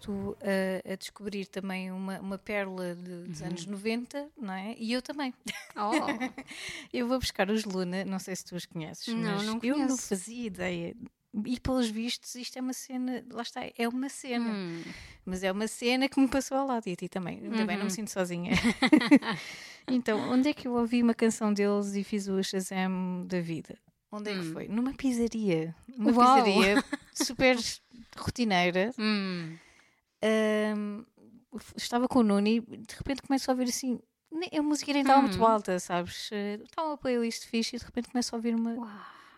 Tu 0.00 0.36
a, 0.40 0.92
a 0.92 0.96
descobrir 0.96 1.46
também 1.46 1.90
uma, 1.92 2.18
uma 2.20 2.38
pérola 2.38 2.94
de- 2.94 3.28
dos 3.28 3.42
anos 3.42 3.66
90, 3.66 4.28
não 4.36 4.52
é? 4.54 4.74
E 4.78 4.92
eu 4.92 5.00
também. 5.02 5.32
Oh, 5.76 5.90
Eu 6.92 7.06
vou 7.06 7.18
buscar 7.18 7.48
os 7.50 7.64
Luna, 7.64 8.04
não 8.04 8.18
sei 8.18 8.34
se 8.34 8.44
tu 8.44 8.56
os 8.56 8.66
conheces, 8.66 9.14
Não, 9.14 9.36
mas 9.36 9.46
não 9.46 9.60
eu 9.62 9.78
não 9.78 9.96
fazia 9.96 10.46
ideia. 10.46 10.96
E 11.46 11.60
pelos 11.60 11.88
vistos, 11.88 12.34
isto 12.34 12.58
é 12.58 12.60
uma 12.60 12.72
cena, 12.72 13.24
lá 13.30 13.42
está, 13.42 13.60
é 13.78 13.86
uma 13.88 14.08
cena. 14.08 14.50
hum. 14.50 14.82
Mas 15.24 15.44
é 15.44 15.52
uma 15.52 15.68
cena 15.68 16.08
que 16.08 16.18
me 16.18 16.26
passou 16.26 16.56
ao 16.58 16.66
lado 16.66 16.88
e 16.88 16.92
a 16.92 16.96
ti 16.96 17.08
também. 17.08 17.38
Ainda 17.38 17.64
bem, 17.64 17.76
não 17.76 17.82
Uhum. 17.82 17.84
me 17.84 17.90
sinto 17.90 18.10
sozinha. 18.10 18.50
então, 19.88 20.18
onde 20.28 20.48
é 20.48 20.52
que 20.54 20.66
eu 20.66 20.72
ouvi 20.74 21.02
uma 21.02 21.14
canção 21.14 21.52
deles 21.54 21.94
e 21.94 22.02
fiz 22.02 22.26
o 22.26 22.42
Shazam 22.42 23.24
da 23.26 23.40
vida? 23.40 23.78
Onde 24.10 24.30
é 24.30 24.34
que 24.34 24.44
Hum. 24.44 24.52
foi? 24.52 24.66
Numa 24.68 24.92
pizzaria. 24.92 25.74
Uma 25.96 26.12
Uau! 26.12 26.36
pizzaria 26.36 26.84
super 27.14 27.56
rotineira. 28.18 28.90
Hum. 28.98 29.56
Ahm, 30.22 31.04
estava 31.76 32.06
com 32.08 32.20
o 32.20 32.22
Nuno 32.22 32.46
e 32.46 32.60
de 32.60 32.94
repente 32.96 33.22
começo 33.22 33.50
a 33.50 33.54
ouvir 33.54 33.68
assim. 33.68 33.98
A 34.56 34.62
música 34.62 34.92
nem 34.92 35.02
estava 35.02 35.20
muito 35.22 35.40
Hum. 35.40 35.46
alta, 35.46 35.78
sabes? 35.80 36.28
Eh, 36.32 36.60
Está 36.64 36.84
uma 36.84 36.96
playlist 36.96 37.46
fixe 37.46 37.76
e 37.76 37.78
de 37.78 37.84
repente 37.84 38.08
começo 38.10 38.34
a 38.34 38.38
ouvir 38.38 38.54
uma, 38.54 38.74
Uau. 38.74 38.88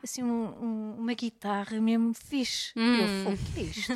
assim, 0.02 0.22
um- 0.22 0.62
um- 0.62 0.96
uma 0.98 1.14
guitarra 1.14 1.80
mesmo 1.80 2.12
fixe. 2.12 2.72
Eu, 2.76 2.82
Hum. 2.82 3.24
"Fogo, 3.24 3.36
o 3.36 3.52
que 3.54 3.60
é 3.60 3.62
isto? 3.62 3.92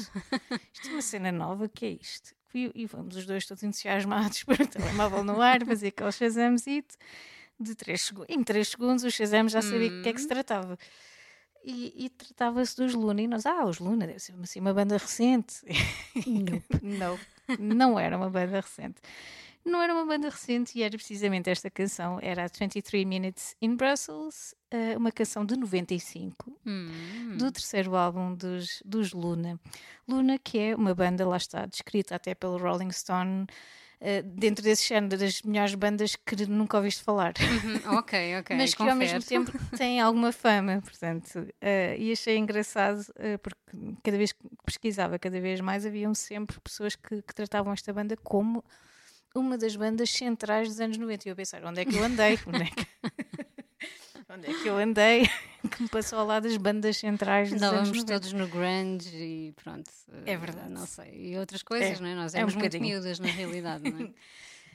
Isto 0.72 0.88
é 0.88 0.90
uma 0.92 1.02
cena 1.02 1.30
nova, 1.32 1.64
o 1.66 1.68
que 1.68 1.84
é 1.84 1.90
isto? 1.90 2.34
E, 2.54 2.72
e 2.74 2.86
vamos 2.86 3.14
os 3.16 3.26
dois 3.26 3.44
todos 3.46 3.62
entusiasmados 3.62 4.42
para 4.44 4.62
o 4.62 4.66
telemóvel 4.66 5.22
no 5.22 5.42
ar, 5.42 5.62
fazer 5.66 5.88
aquele 5.88 6.10
Shazamzito 6.12 6.96
de 7.60 7.74
3 7.74 8.00
segundos. 8.00 8.34
Em 8.34 8.42
3 8.42 8.68
segundos 8.68 9.04
o 9.04 9.10
Shazam 9.10 9.46
já 9.50 9.60
sabia 9.60 9.90
do 9.90 10.02
que 10.02 10.08
é 10.08 10.12
que 10.14 10.20
se 10.20 10.28
tratava. 10.28 10.78
E, 11.68 11.92
e 12.04 12.08
tratava-se 12.08 12.76
dos 12.76 12.94
Luna. 12.94 13.20
E 13.20 13.26
nós, 13.26 13.44
ah, 13.44 13.64
os 13.64 13.80
Luna, 13.80 14.06
deve 14.06 14.20
ser 14.20 14.34
assim, 14.40 14.60
uma 14.60 14.72
banda 14.72 14.96
recente. 14.96 15.56
não, 16.80 17.18
não 17.58 17.98
era 17.98 18.16
uma 18.16 18.30
banda 18.30 18.60
recente. 18.60 19.00
Não 19.64 19.82
era 19.82 19.92
uma 19.92 20.06
banda 20.06 20.28
recente 20.30 20.78
e 20.78 20.82
era 20.84 20.96
precisamente 20.96 21.50
esta 21.50 21.68
canção. 21.68 22.20
Era 22.22 22.44
a 22.44 22.46
23 22.46 23.04
Minutes 23.04 23.56
in 23.60 23.74
Brussels, 23.74 24.54
eh, 24.70 24.96
uma 24.96 25.10
canção 25.10 25.44
de 25.44 25.56
95 25.56 26.56
Hum. 26.64 27.36
do 27.36 27.50
terceiro 27.50 27.96
álbum 27.96 28.32
dos, 28.32 28.80
dos 28.84 29.12
Luna. 29.12 29.58
Luna, 30.06 30.38
que 30.38 30.56
é 30.56 30.76
uma 30.76 30.94
banda, 30.94 31.26
lá 31.26 31.36
está, 31.36 31.66
descrita 31.66 32.14
até 32.14 32.32
pelo 32.32 32.58
Rolling 32.58 32.92
Stone, 32.92 33.48
eh, 34.00 34.22
dentro 34.22 34.62
desse 34.62 34.86
género 34.86 35.16
das 35.16 35.42
melhores 35.42 35.74
bandas 35.74 36.16
que 36.16 36.46
nunca 36.46 36.76
ouviste 36.76 37.02
falar. 37.02 37.32
Uhum, 37.40 37.98
ok, 37.98 38.38
ok. 38.38 38.56
Mas 38.56 38.74
que 38.74 38.82
ao 38.82 38.94
mesmo 38.94 39.20
confere. 39.20 39.44
tempo 39.44 39.76
têm 39.76 40.00
alguma 40.00 40.32
fama, 40.32 40.82
portanto, 40.82 41.46
eh, 41.60 41.96
e 41.98 42.12
achei 42.12 42.36
engraçado 42.36 43.04
eh, 43.16 43.38
porque 43.38 43.60
cada 44.02 44.18
vez 44.18 44.32
que 44.32 44.40
pesquisava, 44.64 45.18
cada 45.18 45.40
vez 45.40 45.60
mais 45.60 45.86
haviam 45.86 46.14
sempre 46.14 46.60
pessoas 46.60 46.94
que, 46.94 47.22
que 47.22 47.34
tratavam 47.34 47.72
esta 47.72 47.92
banda 47.92 48.16
como 48.16 48.62
uma 49.34 49.58
das 49.58 49.76
bandas 49.76 50.10
centrais 50.10 50.68
dos 50.68 50.80
anos 50.80 50.96
90 50.96 51.28
e 51.28 51.30
eu 51.30 51.32
a 51.32 51.36
pensar, 51.36 51.64
onde 51.64 51.80
é 51.80 51.84
que 51.84 51.96
eu 51.96 52.04
andei? 52.04 52.38
Onde 52.46 52.62
é 52.62 52.66
que, 52.66 52.86
onde 54.28 54.48
é 54.50 54.62
que 54.62 54.68
eu 54.68 54.76
andei, 54.76 55.28
que 55.70 55.82
me 55.82 55.88
passou 55.88 56.18
ao 56.18 56.26
lado 56.26 56.44
das 56.44 56.56
bandas 56.56 56.96
centrais 56.98 57.52
Andávamos 57.52 57.88
90. 57.90 58.12
todos 58.12 58.32
no 58.32 58.46
grunge 58.48 59.08
e 59.16 59.52
pronto. 59.52 59.90
É 60.24 60.32
eh, 60.32 60.36
verdade. 60.36 60.70
Não 60.70 60.86
sei. 60.86 61.32
E 61.32 61.38
outras 61.38 61.62
coisas, 61.62 61.98
É, 61.98 62.02
não 62.02 62.08
é? 62.08 62.14
Nós 62.14 62.34
é 62.34 62.38
um 62.38 62.40
éramos 62.40 62.54
muito 62.54 62.72
bocadinho. 62.72 62.94
miúdas 62.96 63.18
na 63.18 63.28
realidade, 63.28 63.90
não 63.90 64.06
é? 64.06 64.10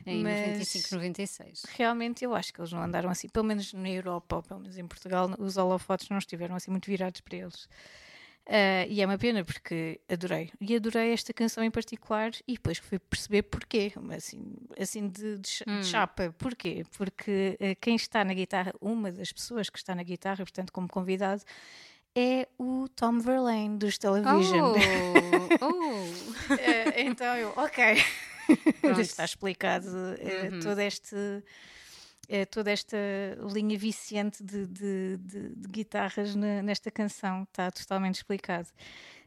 Em 0.03 0.23
Mas- 0.23 0.39
95, 0.57 0.95
96. 0.95 1.63
Realmente 1.77 2.25
eu 2.25 2.33
acho 2.33 2.51
que 2.51 2.59
eles 2.59 2.71
não 2.71 2.81
andaram 2.81 3.07
assim, 3.11 3.29
pelo 3.29 3.45
menos 3.45 3.71
na 3.71 3.87
Europa 3.87 4.37
ou 4.37 4.41
pelo 4.41 4.59
menos 4.59 4.75
em 4.75 4.87
Portugal, 4.87 5.29
os 5.37 5.57
holofotes 5.57 6.09
não 6.09 6.17
estiveram 6.17 6.55
assim 6.55 6.71
muito 6.71 6.87
virados 6.87 7.21
para 7.21 7.37
eles. 7.37 7.69
Ah, 8.53 8.85
e 8.89 9.01
é 9.01 9.05
uma 9.05 9.17
pena 9.17 9.45
porque 9.45 10.01
adorei. 10.09 10.51
E 10.59 10.75
adorei 10.75 11.13
esta 11.13 11.31
canção 11.31 11.63
em 11.63 11.71
particular 11.71 12.31
e 12.45 12.53
depois 12.55 12.79
fui 12.79 12.99
perceber 12.99 13.43
porquê, 13.43 13.93
assim, 14.15 14.43
assim 14.77 15.07
de, 15.07 15.37
de 15.37 15.47
ch- 15.47 15.63
de 15.65 15.85
chapa. 15.85 16.35
Porquê? 16.37 16.83
Porque 16.97 17.57
ah, 17.61 17.75
quem 17.79 17.95
está 17.95 18.25
na 18.25 18.33
guitarra, 18.33 18.73
uma 18.81 19.09
das 19.09 19.31
pessoas 19.31 19.69
que 19.69 19.77
está 19.77 19.95
na 19.95 20.03
guitarra, 20.03 20.43
portanto, 20.43 20.73
como 20.73 20.89
convidado, 20.89 21.41
é 22.13 22.45
o 22.59 22.89
Tom 22.93 23.19
Verlaine 23.19 23.77
dos 23.77 23.97
Television. 23.97 24.73
Oh! 24.75 25.47
oh. 25.65 26.53
Eh, 26.59 27.03
então 27.03 27.33
eu, 27.37 27.53
ok. 27.55 28.03
Pronto. 28.81 28.99
Está 28.99 29.23
explicado 29.23 29.87
Uhum. 29.87 30.59
todo 30.61 30.79
este, 30.81 31.15
eh, 32.33 32.45
toda 32.45 32.71
esta 32.71 32.97
linha 33.53 33.77
viciante 33.77 34.43
de, 34.43 34.65
de- 34.65 35.17
de- 35.17 35.49
de 35.55 35.67
guitarras 35.69 36.33
nesta 36.35 36.89
canção. 36.89 37.43
Está 37.43 37.69
totalmente 37.69 38.15
explicado. 38.15 38.67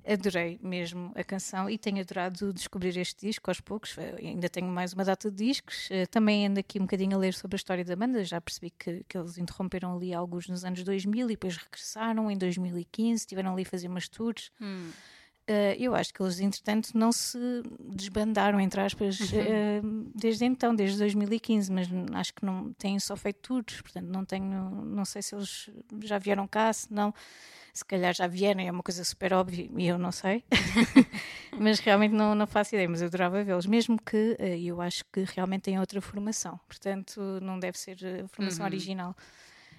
Adorei 0.07 0.59
mesmo 0.63 1.13
a 1.15 1.25
canção 1.25 1.69
e 1.71 1.79
tenho 1.79 1.99
adorado 2.01 2.53
descobrir 2.53 2.95
este 2.99 3.27
disco 3.27 3.51
aos 3.51 3.61
poucos. 3.61 3.97
Eh, 3.97 4.15
Ainda 4.19 4.49
tenho 4.51 4.67
mais 4.69 4.93
uma 4.93 5.03
data 5.05 5.31
de 5.31 5.37
discos. 5.47 5.89
Eh, 5.91 6.05
Também 6.07 6.47
ando 6.47 6.61
aqui 6.61 6.79
um 6.79 6.83
bocadinho 6.83 7.17
a 7.17 7.19
ler 7.21 7.33
sobre 7.35 7.55
a 7.57 7.59
história 7.59 7.85
da 7.85 7.97
banda. 7.97 8.23
Já 8.25 8.39
percebi 8.41 8.71
que, 8.71 9.03
que 9.09 9.17
eles 9.17 9.39
interromperam 9.39 9.97
ali 9.97 10.13
alguns 10.13 10.47
nos 10.49 10.63
anos 10.65 10.83
2000 10.85 11.27
e 11.27 11.33
depois 11.35 11.57
regressaram 11.57 12.31
em 12.31 12.37
2015. 12.37 13.21
Estiveram 13.23 13.53
ali 13.55 13.63
a 13.63 13.67
fazer 13.67 13.89
umas 13.89 14.09
tours. 14.09 14.51
Hum. 14.61 14.91
Uh, 15.47 15.77
eu 15.79 15.95
acho 15.95 16.13
que 16.15 16.23
eles, 16.23 16.41
entretanto, 16.41 16.97
não 16.97 17.13
se 17.13 17.39
desbandaram, 17.81 18.59
entre 18.59 18.81
aspas, 18.81 19.21
uh, 19.21 20.11
desde 20.15 20.47
então, 20.47 20.75
desde 20.75 20.97
2015, 20.99 21.71
mas 21.71 21.87
acho 22.15 22.33
que 22.33 22.47
não 22.47 22.73
têm 22.73 22.99
só 22.99 23.15
feito 23.15 23.41
tours, 23.41 23.83
portanto, 23.83 24.07
não 24.07 24.25
tenho, 24.25 24.71
não 24.87 25.05
sei 25.05 25.21
se 25.21 25.35
eles 25.35 25.69
já 26.03 26.17
vieram 26.19 26.49
cá, 26.49 26.73
se 26.73 26.91
não, 26.91 27.13
se 27.75 27.85
calhar 27.85 28.15
já 28.15 28.27
vieram, 28.27 28.63
é 28.63 28.71
uma 28.71 28.83
coisa 28.83 29.05
super 29.05 29.35
óbvia 29.35 29.69
e 29.77 29.87
eu 29.87 29.99
não 29.99 30.11
sei, 30.11 30.43
mas 31.61 31.79
realmente 31.79 32.13
não, 32.13 32.35
não 32.35 32.47
faço 32.47 32.75
ideia, 32.75 32.89
mas 32.89 33.03
eu 33.03 33.09
adorava 33.09 33.45
vê-los, 33.45 33.67
mesmo 33.67 34.01
que 34.01 34.37
uh, 34.41 34.45
eu 34.45 34.81
acho 34.81 35.05
que 35.13 35.25
realmente 35.35 35.65
têm 35.65 35.79
outra 35.79 36.01
formação, 36.01 36.59
portanto, 36.67 37.21
não 37.43 37.59
deve 37.59 37.79
ser 37.79 37.99
a 38.25 38.29
formação 38.29 38.65
Uhum. 38.65 38.71
original. 38.73 39.17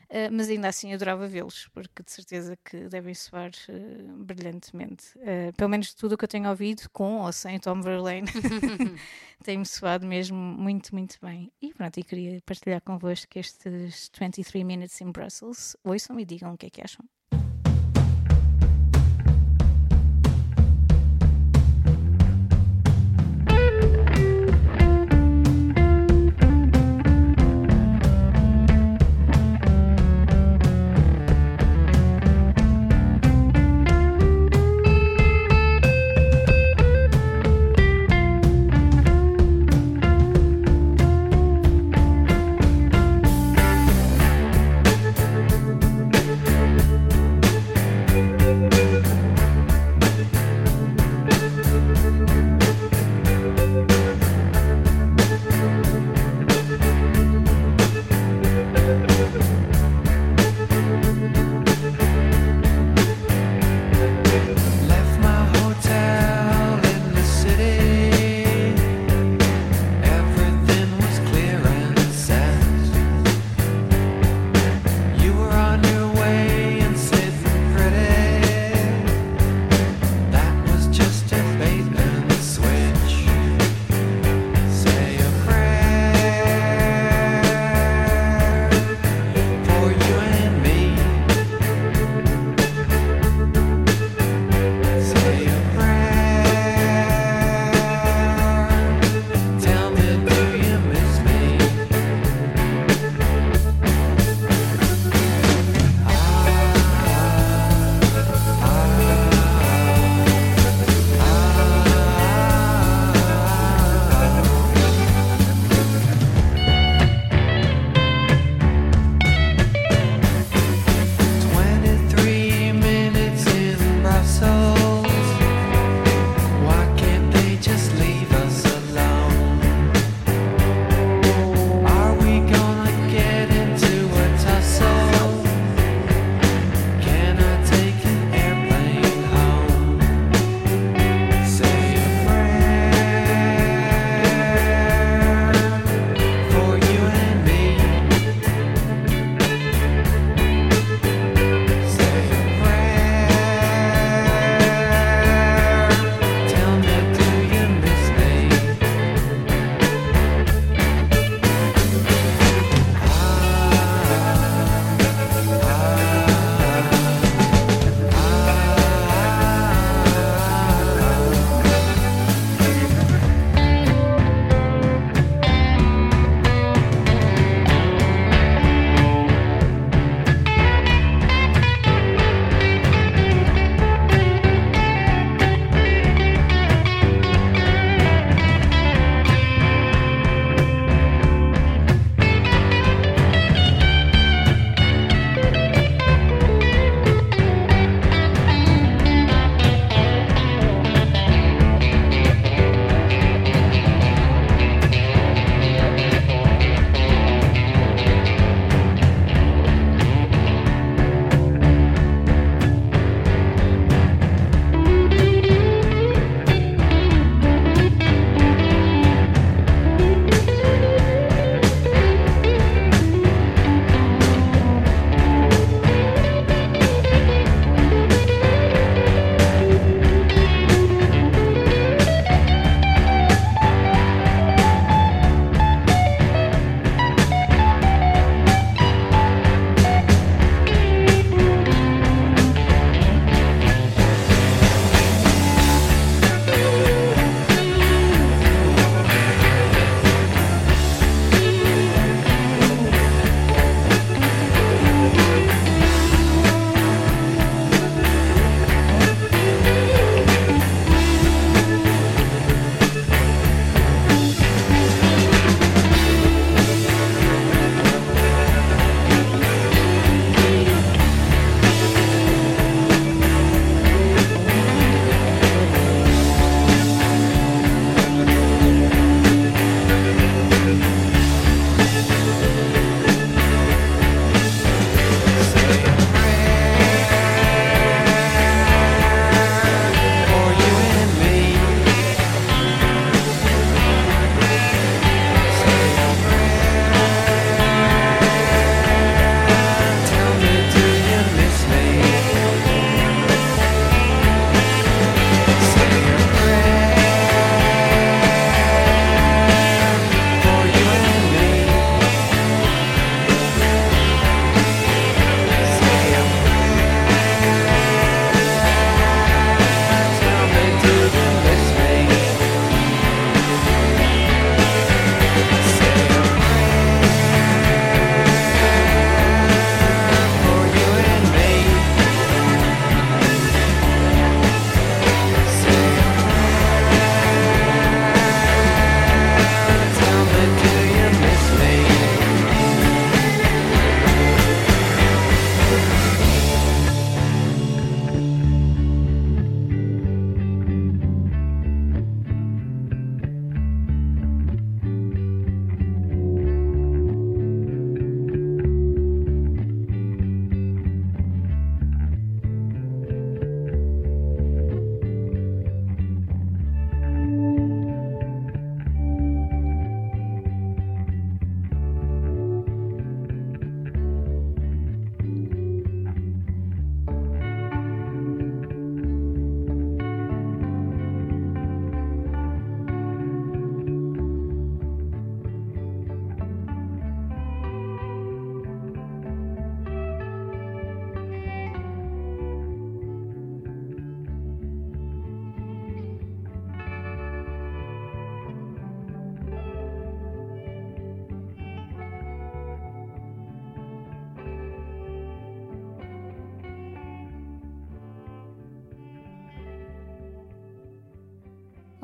Uh, 0.09 0.31
mas 0.31 0.49
ainda 0.49 0.67
assim 0.67 0.93
adorava 0.93 1.27
vê-los, 1.27 1.67
porque 1.73 2.03
de 2.03 2.11
certeza 2.11 2.57
que 2.63 2.87
devem 2.87 3.13
soar 3.13 3.51
uh, 3.69 4.23
brilhantemente. 4.23 5.17
Uh, 5.17 5.53
pelo 5.57 5.69
menos 5.69 5.93
tudo 5.93 6.13
o 6.13 6.17
que 6.17 6.25
eu 6.25 6.29
tenho 6.29 6.49
ouvido, 6.49 6.89
com 6.91 7.21
ou 7.21 7.31
sem 7.31 7.59
Tom 7.59 7.81
Verlaine, 7.81 8.27
tem-me 9.43 9.65
soado 9.65 10.05
mesmo 10.05 10.37
muito, 10.37 10.93
muito 10.93 11.17
bem. 11.21 11.51
E 11.61 11.73
pronto, 11.73 11.99
e 11.99 12.03
queria 12.03 12.41
partilhar 12.45 12.81
convosco 12.81 13.37
estes 13.37 14.11
23 14.17 14.65
Minutes 14.65 14.99
in 15.01 15.11
Brussels. 15.11 15.75
Ouçam 15.83 16.19
e 16.19 16.25
digam 16.25 16.53
o 16.53 16.57
que 16.57 16.67
é 16.67 16.69
que 16.69 16.81
acham. 16.81 17.05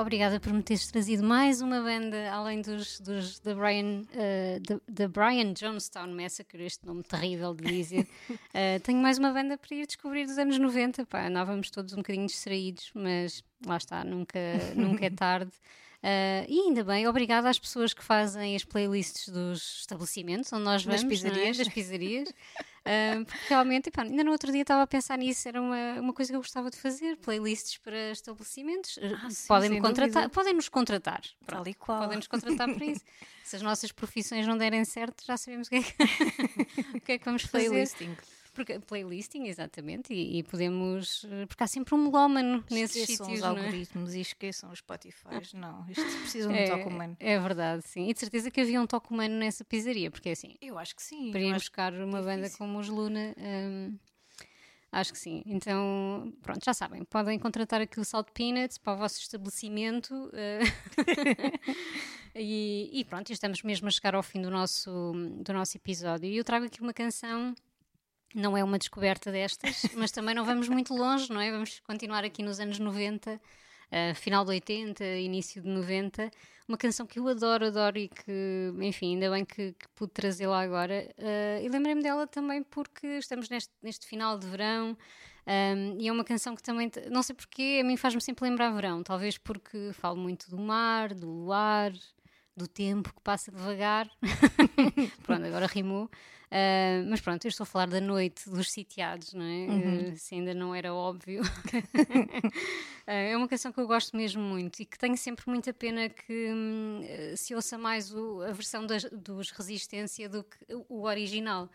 Obrigada 0.02 0.40
por 0.40 0.52
me 0.52 0.64
teres 0.64 0.88
trazido 0.88 1.24
mais 1.24 1.62
uma 1.62 1.80
banda, 1.82 2.32
além 2.32 2.62
dos, 2.62 3.00
dos 3.00 3.40
da, 3.40 3.54
Brian, 3.54 4.04
eh, 4.14 4.60
da- 4.90 5.08
Brian 5.08 5.54
Jonestown 5.54 6.08
Massacre, 6.14 6.64
este 6.66 6.86
nome 6.86 7.04
terrível 7.04 7.54
de 7.54 7.64
dizer. 7.66 8.08
Eh, 8.54 8.80
tenho 8.80 8.98
mais 9.02 9.18
uma 9.18 9.32
banda 9.32 9.58
para 9.58 9.74
ir 9.76 9.86
descobrir 9.88 10.26
dos 10.26 10.38
anos 10.38 10.58
90. 10.58 11.06
Pá, 11.06 11.28
andávamos 11.28 11.70
todos 11.72 11.94
um 11.94 11.98
bocadinho 11.98 12.26
distraídos, 12.28 12.92
mas 12.94 13.44
lá 13.66 13.78
está, 13.78 14.04
nunca, 14.04 14.40
nunca 14.76 15.06
é 15.06 15.10
tarde. 15.10 15.52
Eh, 16.04 16.46
e 16.50 16.60
ainda 16.62 16.84
bem, 16.84 17.08
obrigada 17.08 17.48
às 17.50 17.58
pessoas 17.60 17.94
que 17.94 18.04
fazem 18.04 18.56
as 18.56 18.66
playlists 18.66 19.30
dos 19.30 19.80
estabelecimentos 19.82 20.52
onde 20.52 20.64
nós 20.64 20.84
Das 20.84 21.02
vamos, 21.02 21.04
é? 21.24 21.30
pizzarias. 21.30 21.58
das 21.58 21.70
pizzarias. 21.70 22.34
Porque 23.26 23.46
realmente, 23.50 23.90
epá, 23.90 24.04
ainda 24.04 24.24
no 24.24 24.32
outro 24.32 24.52
dia 24.52 24.62
estava 24.62 24.84
a 24.84 24.88
pensar 24.88 25.18
nisso, 25.18 25.48
era 25.48 25.62
uma, 25.62 26.00
uma 26.00 26.14
coisa 26.14 26.32
que 26.32 26.36
eu 26.36 26.42
gostava 26.42 26.70
de 26.70 26.78
fazer, 26.78 27.18
playlists 27.18 27.78
para 27.78 28.12
estabelecimentos. 28.12 29.00
Ah, 29.02 29.30
sim, 29.30 29.48
podem, 29.48 29.82
contratar, 29.82 30.30
podem 30.30 30.54
nos 30.54 30.70
contratar. 30.70 31.22
Tal 31.46 31.68
e 31.68 31.74
qual. 31.74 32.00
Podem 32.00 32.18
nos 32.18 32.28
contratar 32.28 32.74
para 32.74 32.86
isso. 32.86 33.04
Se 33.44 33.56
as 33.56 33.62
nossas 33.62 33.92
profissões 33.92 34.48
não 34.48 34.58
derem 34.58 34.86
certo, 34.86 35.26
já 35.26 35.36
sabemos 35.36 35.68
o 35.68 35.70
que 35.72 35.76
é 35.78 35.82
que, 35.82 35.94
o 36.98 37.02
que, 37.02 37.12
é 37.14 37.18
que 37.18 37.26
vamos 37.26 37.44
fazer. 37.44 37.70
Playlisting. 37.70 38.16
Porque, 38.54 38.78
playlisting, 38.80 39.46
exatamente, 39.48 40.14
e, 40.14 40.40
e 40.40 40.44
podemos. 40.44 41.26
Porque 41.48 41.64
há 41.64 41.68
sempre 41.68 41.96
um 41.96 42.00
melómano 42.06 42.64
nesses 42.70 42.98
Esqueçam 43.10 43.26
sítios. 43.28 43.40
os 43.42 43.46
não 43.50 43.58
é? 43.58 43.60
algoritmos 43.66 44.14
e 44.14 44.20
esqueçam 44.22 44.72
os 44.72 44.80
Spotify. 44.80 45.30
Não, 45.56 45.86
isto 45.90 46.04
precisa 46.04 46.48
de 46.50 46.54
um 46.54 46.58
É, 46.58 46.68
toque 46.68 46.84
humano. 46.88 47.16
é 47.20 47.40
verdade, 47.40 47.84
sim. 47.88 48.10
E 48.10 48.14
de 48.14 48.20
certeza 48.20 48.52
que 48.52 48.60
havia 48.60 48.82
um 48.82 48.86
toque 48.88 49.10
humano 49.12 49.36
nessa 49.36 49.64
pizzaria, 49.64 50.12
porque 50.12 50.30
assim, 50.30 50.56
Eu 50.62 50.78
acho 50.78 50.94
que 50.96 51.02
sim. 51.02 51.32
para 51.32 51.40
ir 51.40 51.54
buscar 51.54 51.94
uma 51.94 52.22
banda 52.22 52.38
difícil. 52.44 52.58
como 52.58 52.78
os 52.80 52.90
Luna. 52.90 53.34
hum, 53.38 53.98
acho 54.92 55.14
que 55.14 55.20
sim. 55.20 55.42
Então, 55.46 56.34
pronto, 56.42 56.60
já 56.66 56.74
sabem. 56.74 57.06
Podem 57.06 57.40
contratar 57.40 57.80
aqui 57.80 58.00
o 58.02 58.04
Salt 58.04 58.28
Peanuts 58.34 58.78
para 58.78 58.94
o 58.94 58.98
vosso 58.98 59.18
estabelecimento. 59.20 60.30
eh, 60.34 60.60
e, 62.36 62.90
e 63.00 63.06
pronto, 63.06 63.32
estamos 63.32 63.62
mesmo 63.64 63.88
a 63.88 63.92
chegar 63.92 64.16
ao 64.16 64.24
fim 64.24 64.42
do 64.42 64.50
nosso, 64.52 65.14
do 65.44 65.54
nosso 65.54 65.78
episódio. 65.78 66.30
E 66.30 66.36
eu 66.38 66.44
trago 66.44 66.66
aqui 66.66 66.82
uma 66.82 66.94
canção. 66.94 67.56
Não 68.34 68.58
é 68.58 68.64
uma 68.64 68.78
descoberta 68.78 69.32
destas, 69.32 69.84
mas 69.96 70.12
também 70.12 70.36
não 70.36 70.46
vamos 70.46 70.70
muito 70.70 70.94
longe, 70.94 71.32
não 71.32 71.42
é? 71.42 71.52
Vamos 71.52 71.80
continuar 71.82 72.24
aqui 72.24 72.44
nos 72.44 72.60
anos 72.60 72.80
90, 72.80 73.40
eh, 73.92 74.14
final 74.14 74.44
de 74.46 74.52
80, 74.52 75.04
início 75.04 75.62
de 75.62 75.68
90. 75.68 76.32
Uma 76.68 76.78
canção 76.78 77.06
que 77.06 77.20
eu 77.20 77.28
adoro, 77.28 77.66
adoro 77.66 77.98
e 77.98 78.08
que, 78.08 78.74
enfim, 78.80 79.16
ainda 79.16 79.30
bem 79.30 79.44
que, 79.44 79.74
que 79.74 79.88
pude 79.96 80.14
trazê-la 80.14 80.62
agora. 80.62 81.10
Eh, 81.18 81.62
e 81.64 81.70
lembrei-me 81.70 82.02
dela 82.02 82.26
também 82.28 82.64
porque 82.64 83.08
estamos 83.18 83.50
neste, 83.50 83.72
neste 83.82 84.06
final 84.08 84.38
de 84.38 84.48
verão 84.48 84.98
um, 85.48 86.00
e 86.00 86.08
é 86.08 86.12
uma 86.12 86.24
canção 86.24 86.56
que 86.56 86.62
também, 86.62 86.92
não 87.10 87.24
sei 87.24 87.36
porquê, 87.36 87.80
a 87.82 87.86
mim 87.86 87.98
faz-me 87.98 88.22
sempre 88.22 88.48
lembrar 88.48 88.70
verão. 88.72 89.04
Talvez 89.04 89.38
porque 89.38 89.92
falo 89.94 90.18
muito 90.18 90.50
do 90.50 90.58
mar, 90.58 91.14
do 91.14 91.28
luar, 91.28 91.92
do 92.62 92.68
tempo 92.68 93.14
que 93.14 93.22
passa 93.22 93.52
devagar. 93.52 94.10
pronto, 95.24 95.46
agora 95.46 95.66
rimou. 95.68 96.06
Uh, 96.54 97.08
mas 97.10 97.22
pronto, 97.22 97.46
eu 97.46 97.50
estou 97.50 97.64
a 97.64 97.66
falar 97.66 97.88
da 97.88 98.02
noite 98.02 98.50
dos 98.50 98.70
sitiados, 98.72 99.34
não 99.34 99.44
é? 99.46 99.68
Uh, 100.14 100.18
se 100.18 100.36
ainda 100.36 100.54
não 100.54 100.76
era 100.76 100.94
óbvio. 100.94 101.42
Uh, 101.44 101.46
é 103.08 103.36
uma 103.38 103.48
canção 103.48 103.72
que 103.72 103.80
eu 103.80 103.88
gosto 103.88 104.16
mesmo 104.18 104.42
muito 104.42 104.82
e 104.82 104.86
que 104.86 104.98
tenho 104.98 105.18
sempre 105.18 105.46
muita 105.48 105.74
pena 105.74 106.10
que 106.10 106.50
eh, 107.04 107.36
se 107.38 107.56
ouça 107.56 107.78
mais 107.78 108.14
o- 108.14 108.42
a 108.42 108.52
versão 108.52 108.86
das- 108.86 109.06
dos 109.12 109.52
Resistência 109.52 110.28
do 110.28 110.44
que 110.44 110.58
o 110.90 111.04
original. 111.04 111.70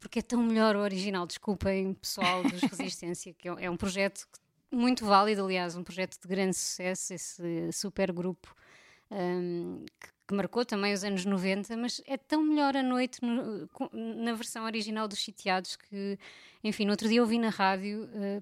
Porque 0.00 0.18
é 0.18 0.22
tão 0.22 0.42
melhor 0.42 0.76
o 0.76 0.80
original, 0.80 1.26
desculpem 1.26 1.94
pessoal 1.94 2.42
dos 2.42 2.60
Resistência, 2.92 3.32
que 3.34 3.46
é 3.48 3.52
um- 3.52 3.58
é 3.58 3.70
um 3.70 3.76
projeto 3.76 4.26
muito 4.70 5.04
válido, 5.06 5.44
aliás, 5.44 5.76
um 5.76 5.82
projeto 5.84 6.20
de 6.20 6.28
grande 6.28 6.54
sucesso, 6.56 7.14
esse 7.14 7.72
super 7.72 8.12
grupo 8.12 8.54
hum, 9.10 9.84
que, 10.00 10.08
que 10.28 10.34
marcou 10.34 10.62
também 10.64 10.92
os 10.92 11.02
anos 11.02 11.24
90, 11.24 11.74
mas 11.76 12.02
é 12.06 12.18
tão 12.18 12.42
melhor 12.42 12.76
a 12.76 12.82
noite 12.82 13.18
no- 13.24 13.66
na 14.22 14.34
versão 14.34 14.64
original 14.66 15.08
dos 15.08 15.24
Sitiados 15.24 15.74
que, 15.76 16.18
enfim, 16.62 16.84
no 16.84 16.90
outro 16.90 17.08
dia 17.08 17.18
eu 17.18 17.22
ouvi 17.24 17.38
na 17.38 17.48
rádio, 17.48 18.08
eh, 18.14 18.40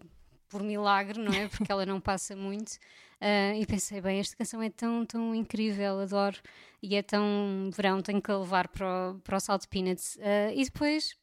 por 0.49 0.63
milagre, 0.65 1.19
não 1.21 1.33
é? 1.33 1.47
Porque 1.49 1.71
ela 1.71 1.87
não 1.87 2.01
passa 2.01 2.35
muito, 2.35 2.73
eh, 3.21 3.59
e 3.61 3.65
pensei, 3.67 4.01
bem, 4.01 4.19
esta 4.19 4.37
canção 4.37 4.61
é 4.61 4.69
tão, 4.71 5.07
tão 5.07 5.33
incrível, 5.35 6.01
adoro, 6.01 6.37
e 6.83 6.97
é 6.97 7.03
tão 7.03 7.71
verão, 7.73 8.03
tenho 8.03 8.21
que 8.21 8.31
a 8.33 8.39
levar 8.39 8.67
para 8.69 9.13
o, 9.13 9.21
para 9.21 9.37
o 9.37 9.41
Salt 9.41 9.67
Peanuts. 9.69 10.19
Eh, 10.21 10.55
e 10.57 10.65
depois, 10.65 11.15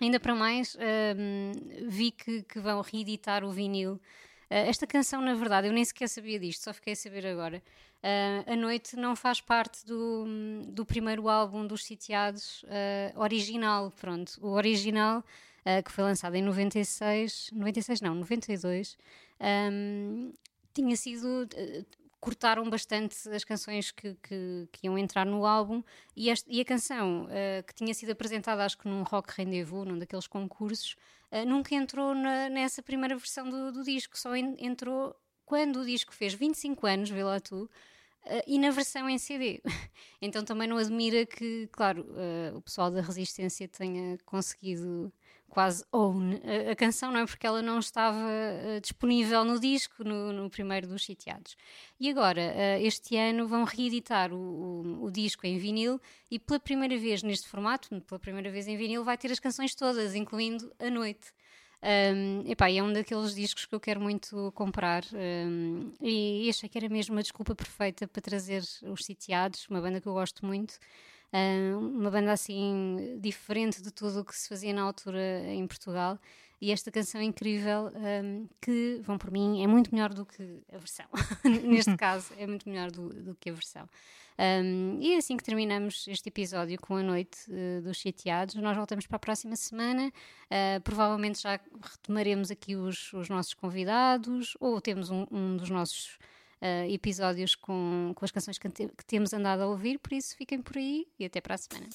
ainda 0.00 0.18
para 0.18 0.34
mais, 0.34 0.76
hum, 1.16 1.52
vi 1.88 2.10
que, 2.10 2.42
que 2.42 2.58
vão 2.60 2.80
reeditar 2.82 3.44
o 3.44 3.50
vinil. 3.50 4.00
Esta 4.48 4.86
canção, 4.86 5.20
na 5.20 5.34
verdade, 5.34 5.66
eu 5.66 5.72
nem 5.72 5.84
sequer 5.84 6.08
sabia 6.08 6.38
disto, 6.38 6.62
só 6.62 6.72
fiquei 6.72 6.92
a 6.92 6.96
saber 6.96 7.26
agora. 7.26 7.60
Eh, 8.08 8.44
a 8.52 8.54
Noite 8.54 8.94
não 8.94 9.16
faz 9.16 9.40
parte 9.40 9.84
do, 9.84 10.24
do 10.68 10.86
primeiro 10.86 11.28
álbum 11.28 11.66
dos 11.66 11.84
Sitiados 11.84 12.64
eh, 12.68 13.12
original. 13.16 13.90
Pronto, 14.00 14.38
o 14.40 14.50
original, 14.52 15.24
eh, 15.64 15.82
que 15.82 15.90
foi 15.90 16.04
lançado 16.04 16.36
em 16.36 16.42
96, 16.42 17.50
96 17.52 18.00
não, 18.00 18.14
92, 18.14 18.96
hum, 19.72 20.32
tinha 20.72 20.94
sido. 20.96 21.48
cortaram 22.20 22.68
bastante 22.70 23.16
as 23.28 23.44
canções 23.44 23.90
que, 23.90 24.14
que, 24.22 24.68
que 24.72 24.86
iam 24.86 24.96
entrar 24.98 25.24
no 25.26 25.44
álbum 25.44 25.82
e, 26.16 26.28
este- 26.30 26.48
e 26.50 26.60
a 26.60 26.64
canção 26.64 27.26
eh, 27.30 27.62
que 27.66 27.74
tinha 27.74 27.92
sido 27.94 28.10
apresentada, 28.12 28.64
acho 28.64 28.78
que 28.78 28.88
num 28.88 29.02
Rock 29.02 29.32
Rendezvous, 29.36 29.84
num 29.84 29.98
daqueles 29.98 30.26
concursos, 30.28 30.96
eh, 31.30 31.44
nunca 31.44 31.74
entrou 31.74 32.14
na- 32.14 32.48
nessa 32.48 32.82
primeira 32.82 33.16
versão 33.16 33.48
do, 33.50 33.72
do 33.72 33.82
disco, 33.82 34.16
só 34.18 34.34
en- 34.36 34.56
entrou 34.58 35.14
quando 35.44 35.80
o 35.80 35.84
disco 35.86 36.12
fez 36.12 36.34
25 36.34 36.86
anos, 36.86 37.08
vê 37.10 37.22
lá 37.22 37.38
tu, 37.38 37.70
eh, 38.26 38.44
e 38.46 38.58
na 38.58 38.70
versão 38.70 39.08
em 39.08 39.18
CD. 39.18 39.62
então 40.20 40.44
também 40.44 40.68
não 40.68 40.76
admira 40.78 41.24
que, 41.26 41.68
claro, 41.72 42.06
eh, 42.16 42.52
o 42.54 42.60
pessoal 42.62 42.90
da 42.90 43.00
Resistência 43.00 43.68
tenha 43.68 44.18
conseguido 44.24 45.12
quase 45.48 45.84
own 45.92 46.32
a, 46.68 46.72
a 46.72 46.76
canção, 46.76 47.10
não 47.12 47.20
é? 47.20 47.26
Porque 47.26 47.46
ela 47.46 47.62
não 47.62 47.78
estava 47.78 48.18
eh, 48.30 48.80
disponível 48.80 49.44
no 49.44 49.58
disco, 49.60 50.04
no, 50.04 50.32
no 50.32 50.50
primeiro 50.50 50.86
dos 50.86 51.04
sitiados. 51.04 51.56
E 51.98 52.10
agora, 52.10 52.40
eh, 52.40 52.82
este 52.82 53.16
ano, 53.16 53.46
vão 53.48 53.64
reeditar 53.64 54.32
o, 54.32 54.36
o- 54.38 55.04
o 55.04 55.10
disco 55.10 55.46
em 55.46 55.58
vinil 55.58 56.00
e 56.30 56.38
pela 56.38 56.58
primeira 56.60 56.96
vez 56.98 57.22
neste 57.22 57.48
formato, 57.48 57.88
pela 58.02 58.18
primeira 58.20 58.50
vez 58.50 58.66
em 58.68 58.76
vinil, 58.76 59.04
vai 59.04 59.16
ter 59.16 59.30
as 59.32 59.38
canções 59.40 59.74
todas, 59.74 60.14
incluindo 60.14 60.70
A 60.78 60.90
Noite. 60.90 61.32
Um, 61.86 62.42
epá, 62.50 62.68
é 62.68 62.82
um 62.82 62.92
daqueles 62.92 63.32
discos 63.32 63.64
que 63.64 63.72
eu 63.72 63.78
quero 63.78 64.00
muito 64.00 64.50
comprar 64.56 65.04
um, 65.14 65.92
e, 66.00 66.46
e 66.46 66.50
achei 66.50 66.68
que 66.68 66.76
era 66.76 66.88
mesmo 66.88 67.14
uma 67.14 67.22
desculpa 67.22 67.54
perfeita 67.54 68.08
para 68.08 68.20
trazer 68.20 68.60
os 68.82 69.04
Sitiados, 69.04 69.68
uma 69.70 69.80
banda 69.80 70.00
que 70.00 70.08
eu 70.08 70.12
gosto 70.12 70.44
muito, 70.44 70.80
um, 71.32 72.00
uma 72.00 72.10
banda 72.10 72.32
assim 72.32 73.16
diferente 73.20 73.80
de 73.80 73.92
tudo 73.92 74.20
o 74.20 74.24
que 74.24 74.34
se 74.34 74.48
fazia 74.48 74.72
na 74.72 74.82
altura 74.82 75.44
em 75.46 75.64
Portugal. 75.64 76.18
E 76.60 76.72
esta 76.72 76.90
canção 76.90 77.20
incrível, 77.20 77.92
um, 77.94 78.48
que, 78.62 79.00
vão 79.02 79.18
por 79.18 79.30
mim, 79.30 79.62
é 79.62 79.66
muito 79.66 79.94
melhor 79.94 80.14
do 80.14 80.24
que 80.24 80.62
a 80.72 80.78
versão. 80.78 81.06
Neste 81.64 81.94
caso, 81.98 82.32
é 82.38 82.46
muito 82.46 82.68
melhor 82.68 82.90
do, 82.90 83.08
do 83.10 83.34
que 83.34 83.50
a 83.50 83.52
versão. 83.52 83.88
Um, 84.38 84.98
e 85.00 85.14
é 85.14 85.16
assim 85.16 85.36
que 85.36 85.42
terminamos 85.44 86.06
este 86.08 86.28
episódio 86.28 86.78
com 86.80 86.96
a 86.96 87.02
noite 87.02 87.38
eh, 87.50 87.80
dos 87.80 87.96
chateados. 87.96 88.54
Nós 88.56 88.76
voltamos 88.76 89.06
para 89.06 89.16
a 89.16 89.18
próxima 89.18 89.56
semana. 89.56 90.08
Uh, 90.46 90.80
provavelmente 90.82 91.40
já 91.42 91.58
retomaremos 91.82 92.50
aqui 92.50 92.76
os, 92.76 93.12
os 93.14 93.28
nossos 93.30 93.54
convidados, 93.54 94.54
ou 94.60 94.78
temos 94.80 95.10
um, 95.10 95.26
um 95.30 95.56
dos 95.56 95.70
nossos 95.70 96.18
uh, 96.60 96.90
episódios 96.90 97.54
com, 97.54 98.12
com 98.14 98.24
as 98.24 98.30
canções 98.30 98.58
que, 98.58 98.68
te- 98.68 98.88
que 98.88 99.04
temos 99.06 99.32
andado 99.32 99.62
a 99.62 99.66
ouvir. 99.68 99.98
Por 99.98 100.12
isso, 100.12 100.36
fiquem 100.36 100.60
por 100.60 100.76
aí 100.76 101.06
e 101.18 101.24
até 101.24 101.40
para 101.40 101.54
a 101.54 101.58
semana. 101.58 101.88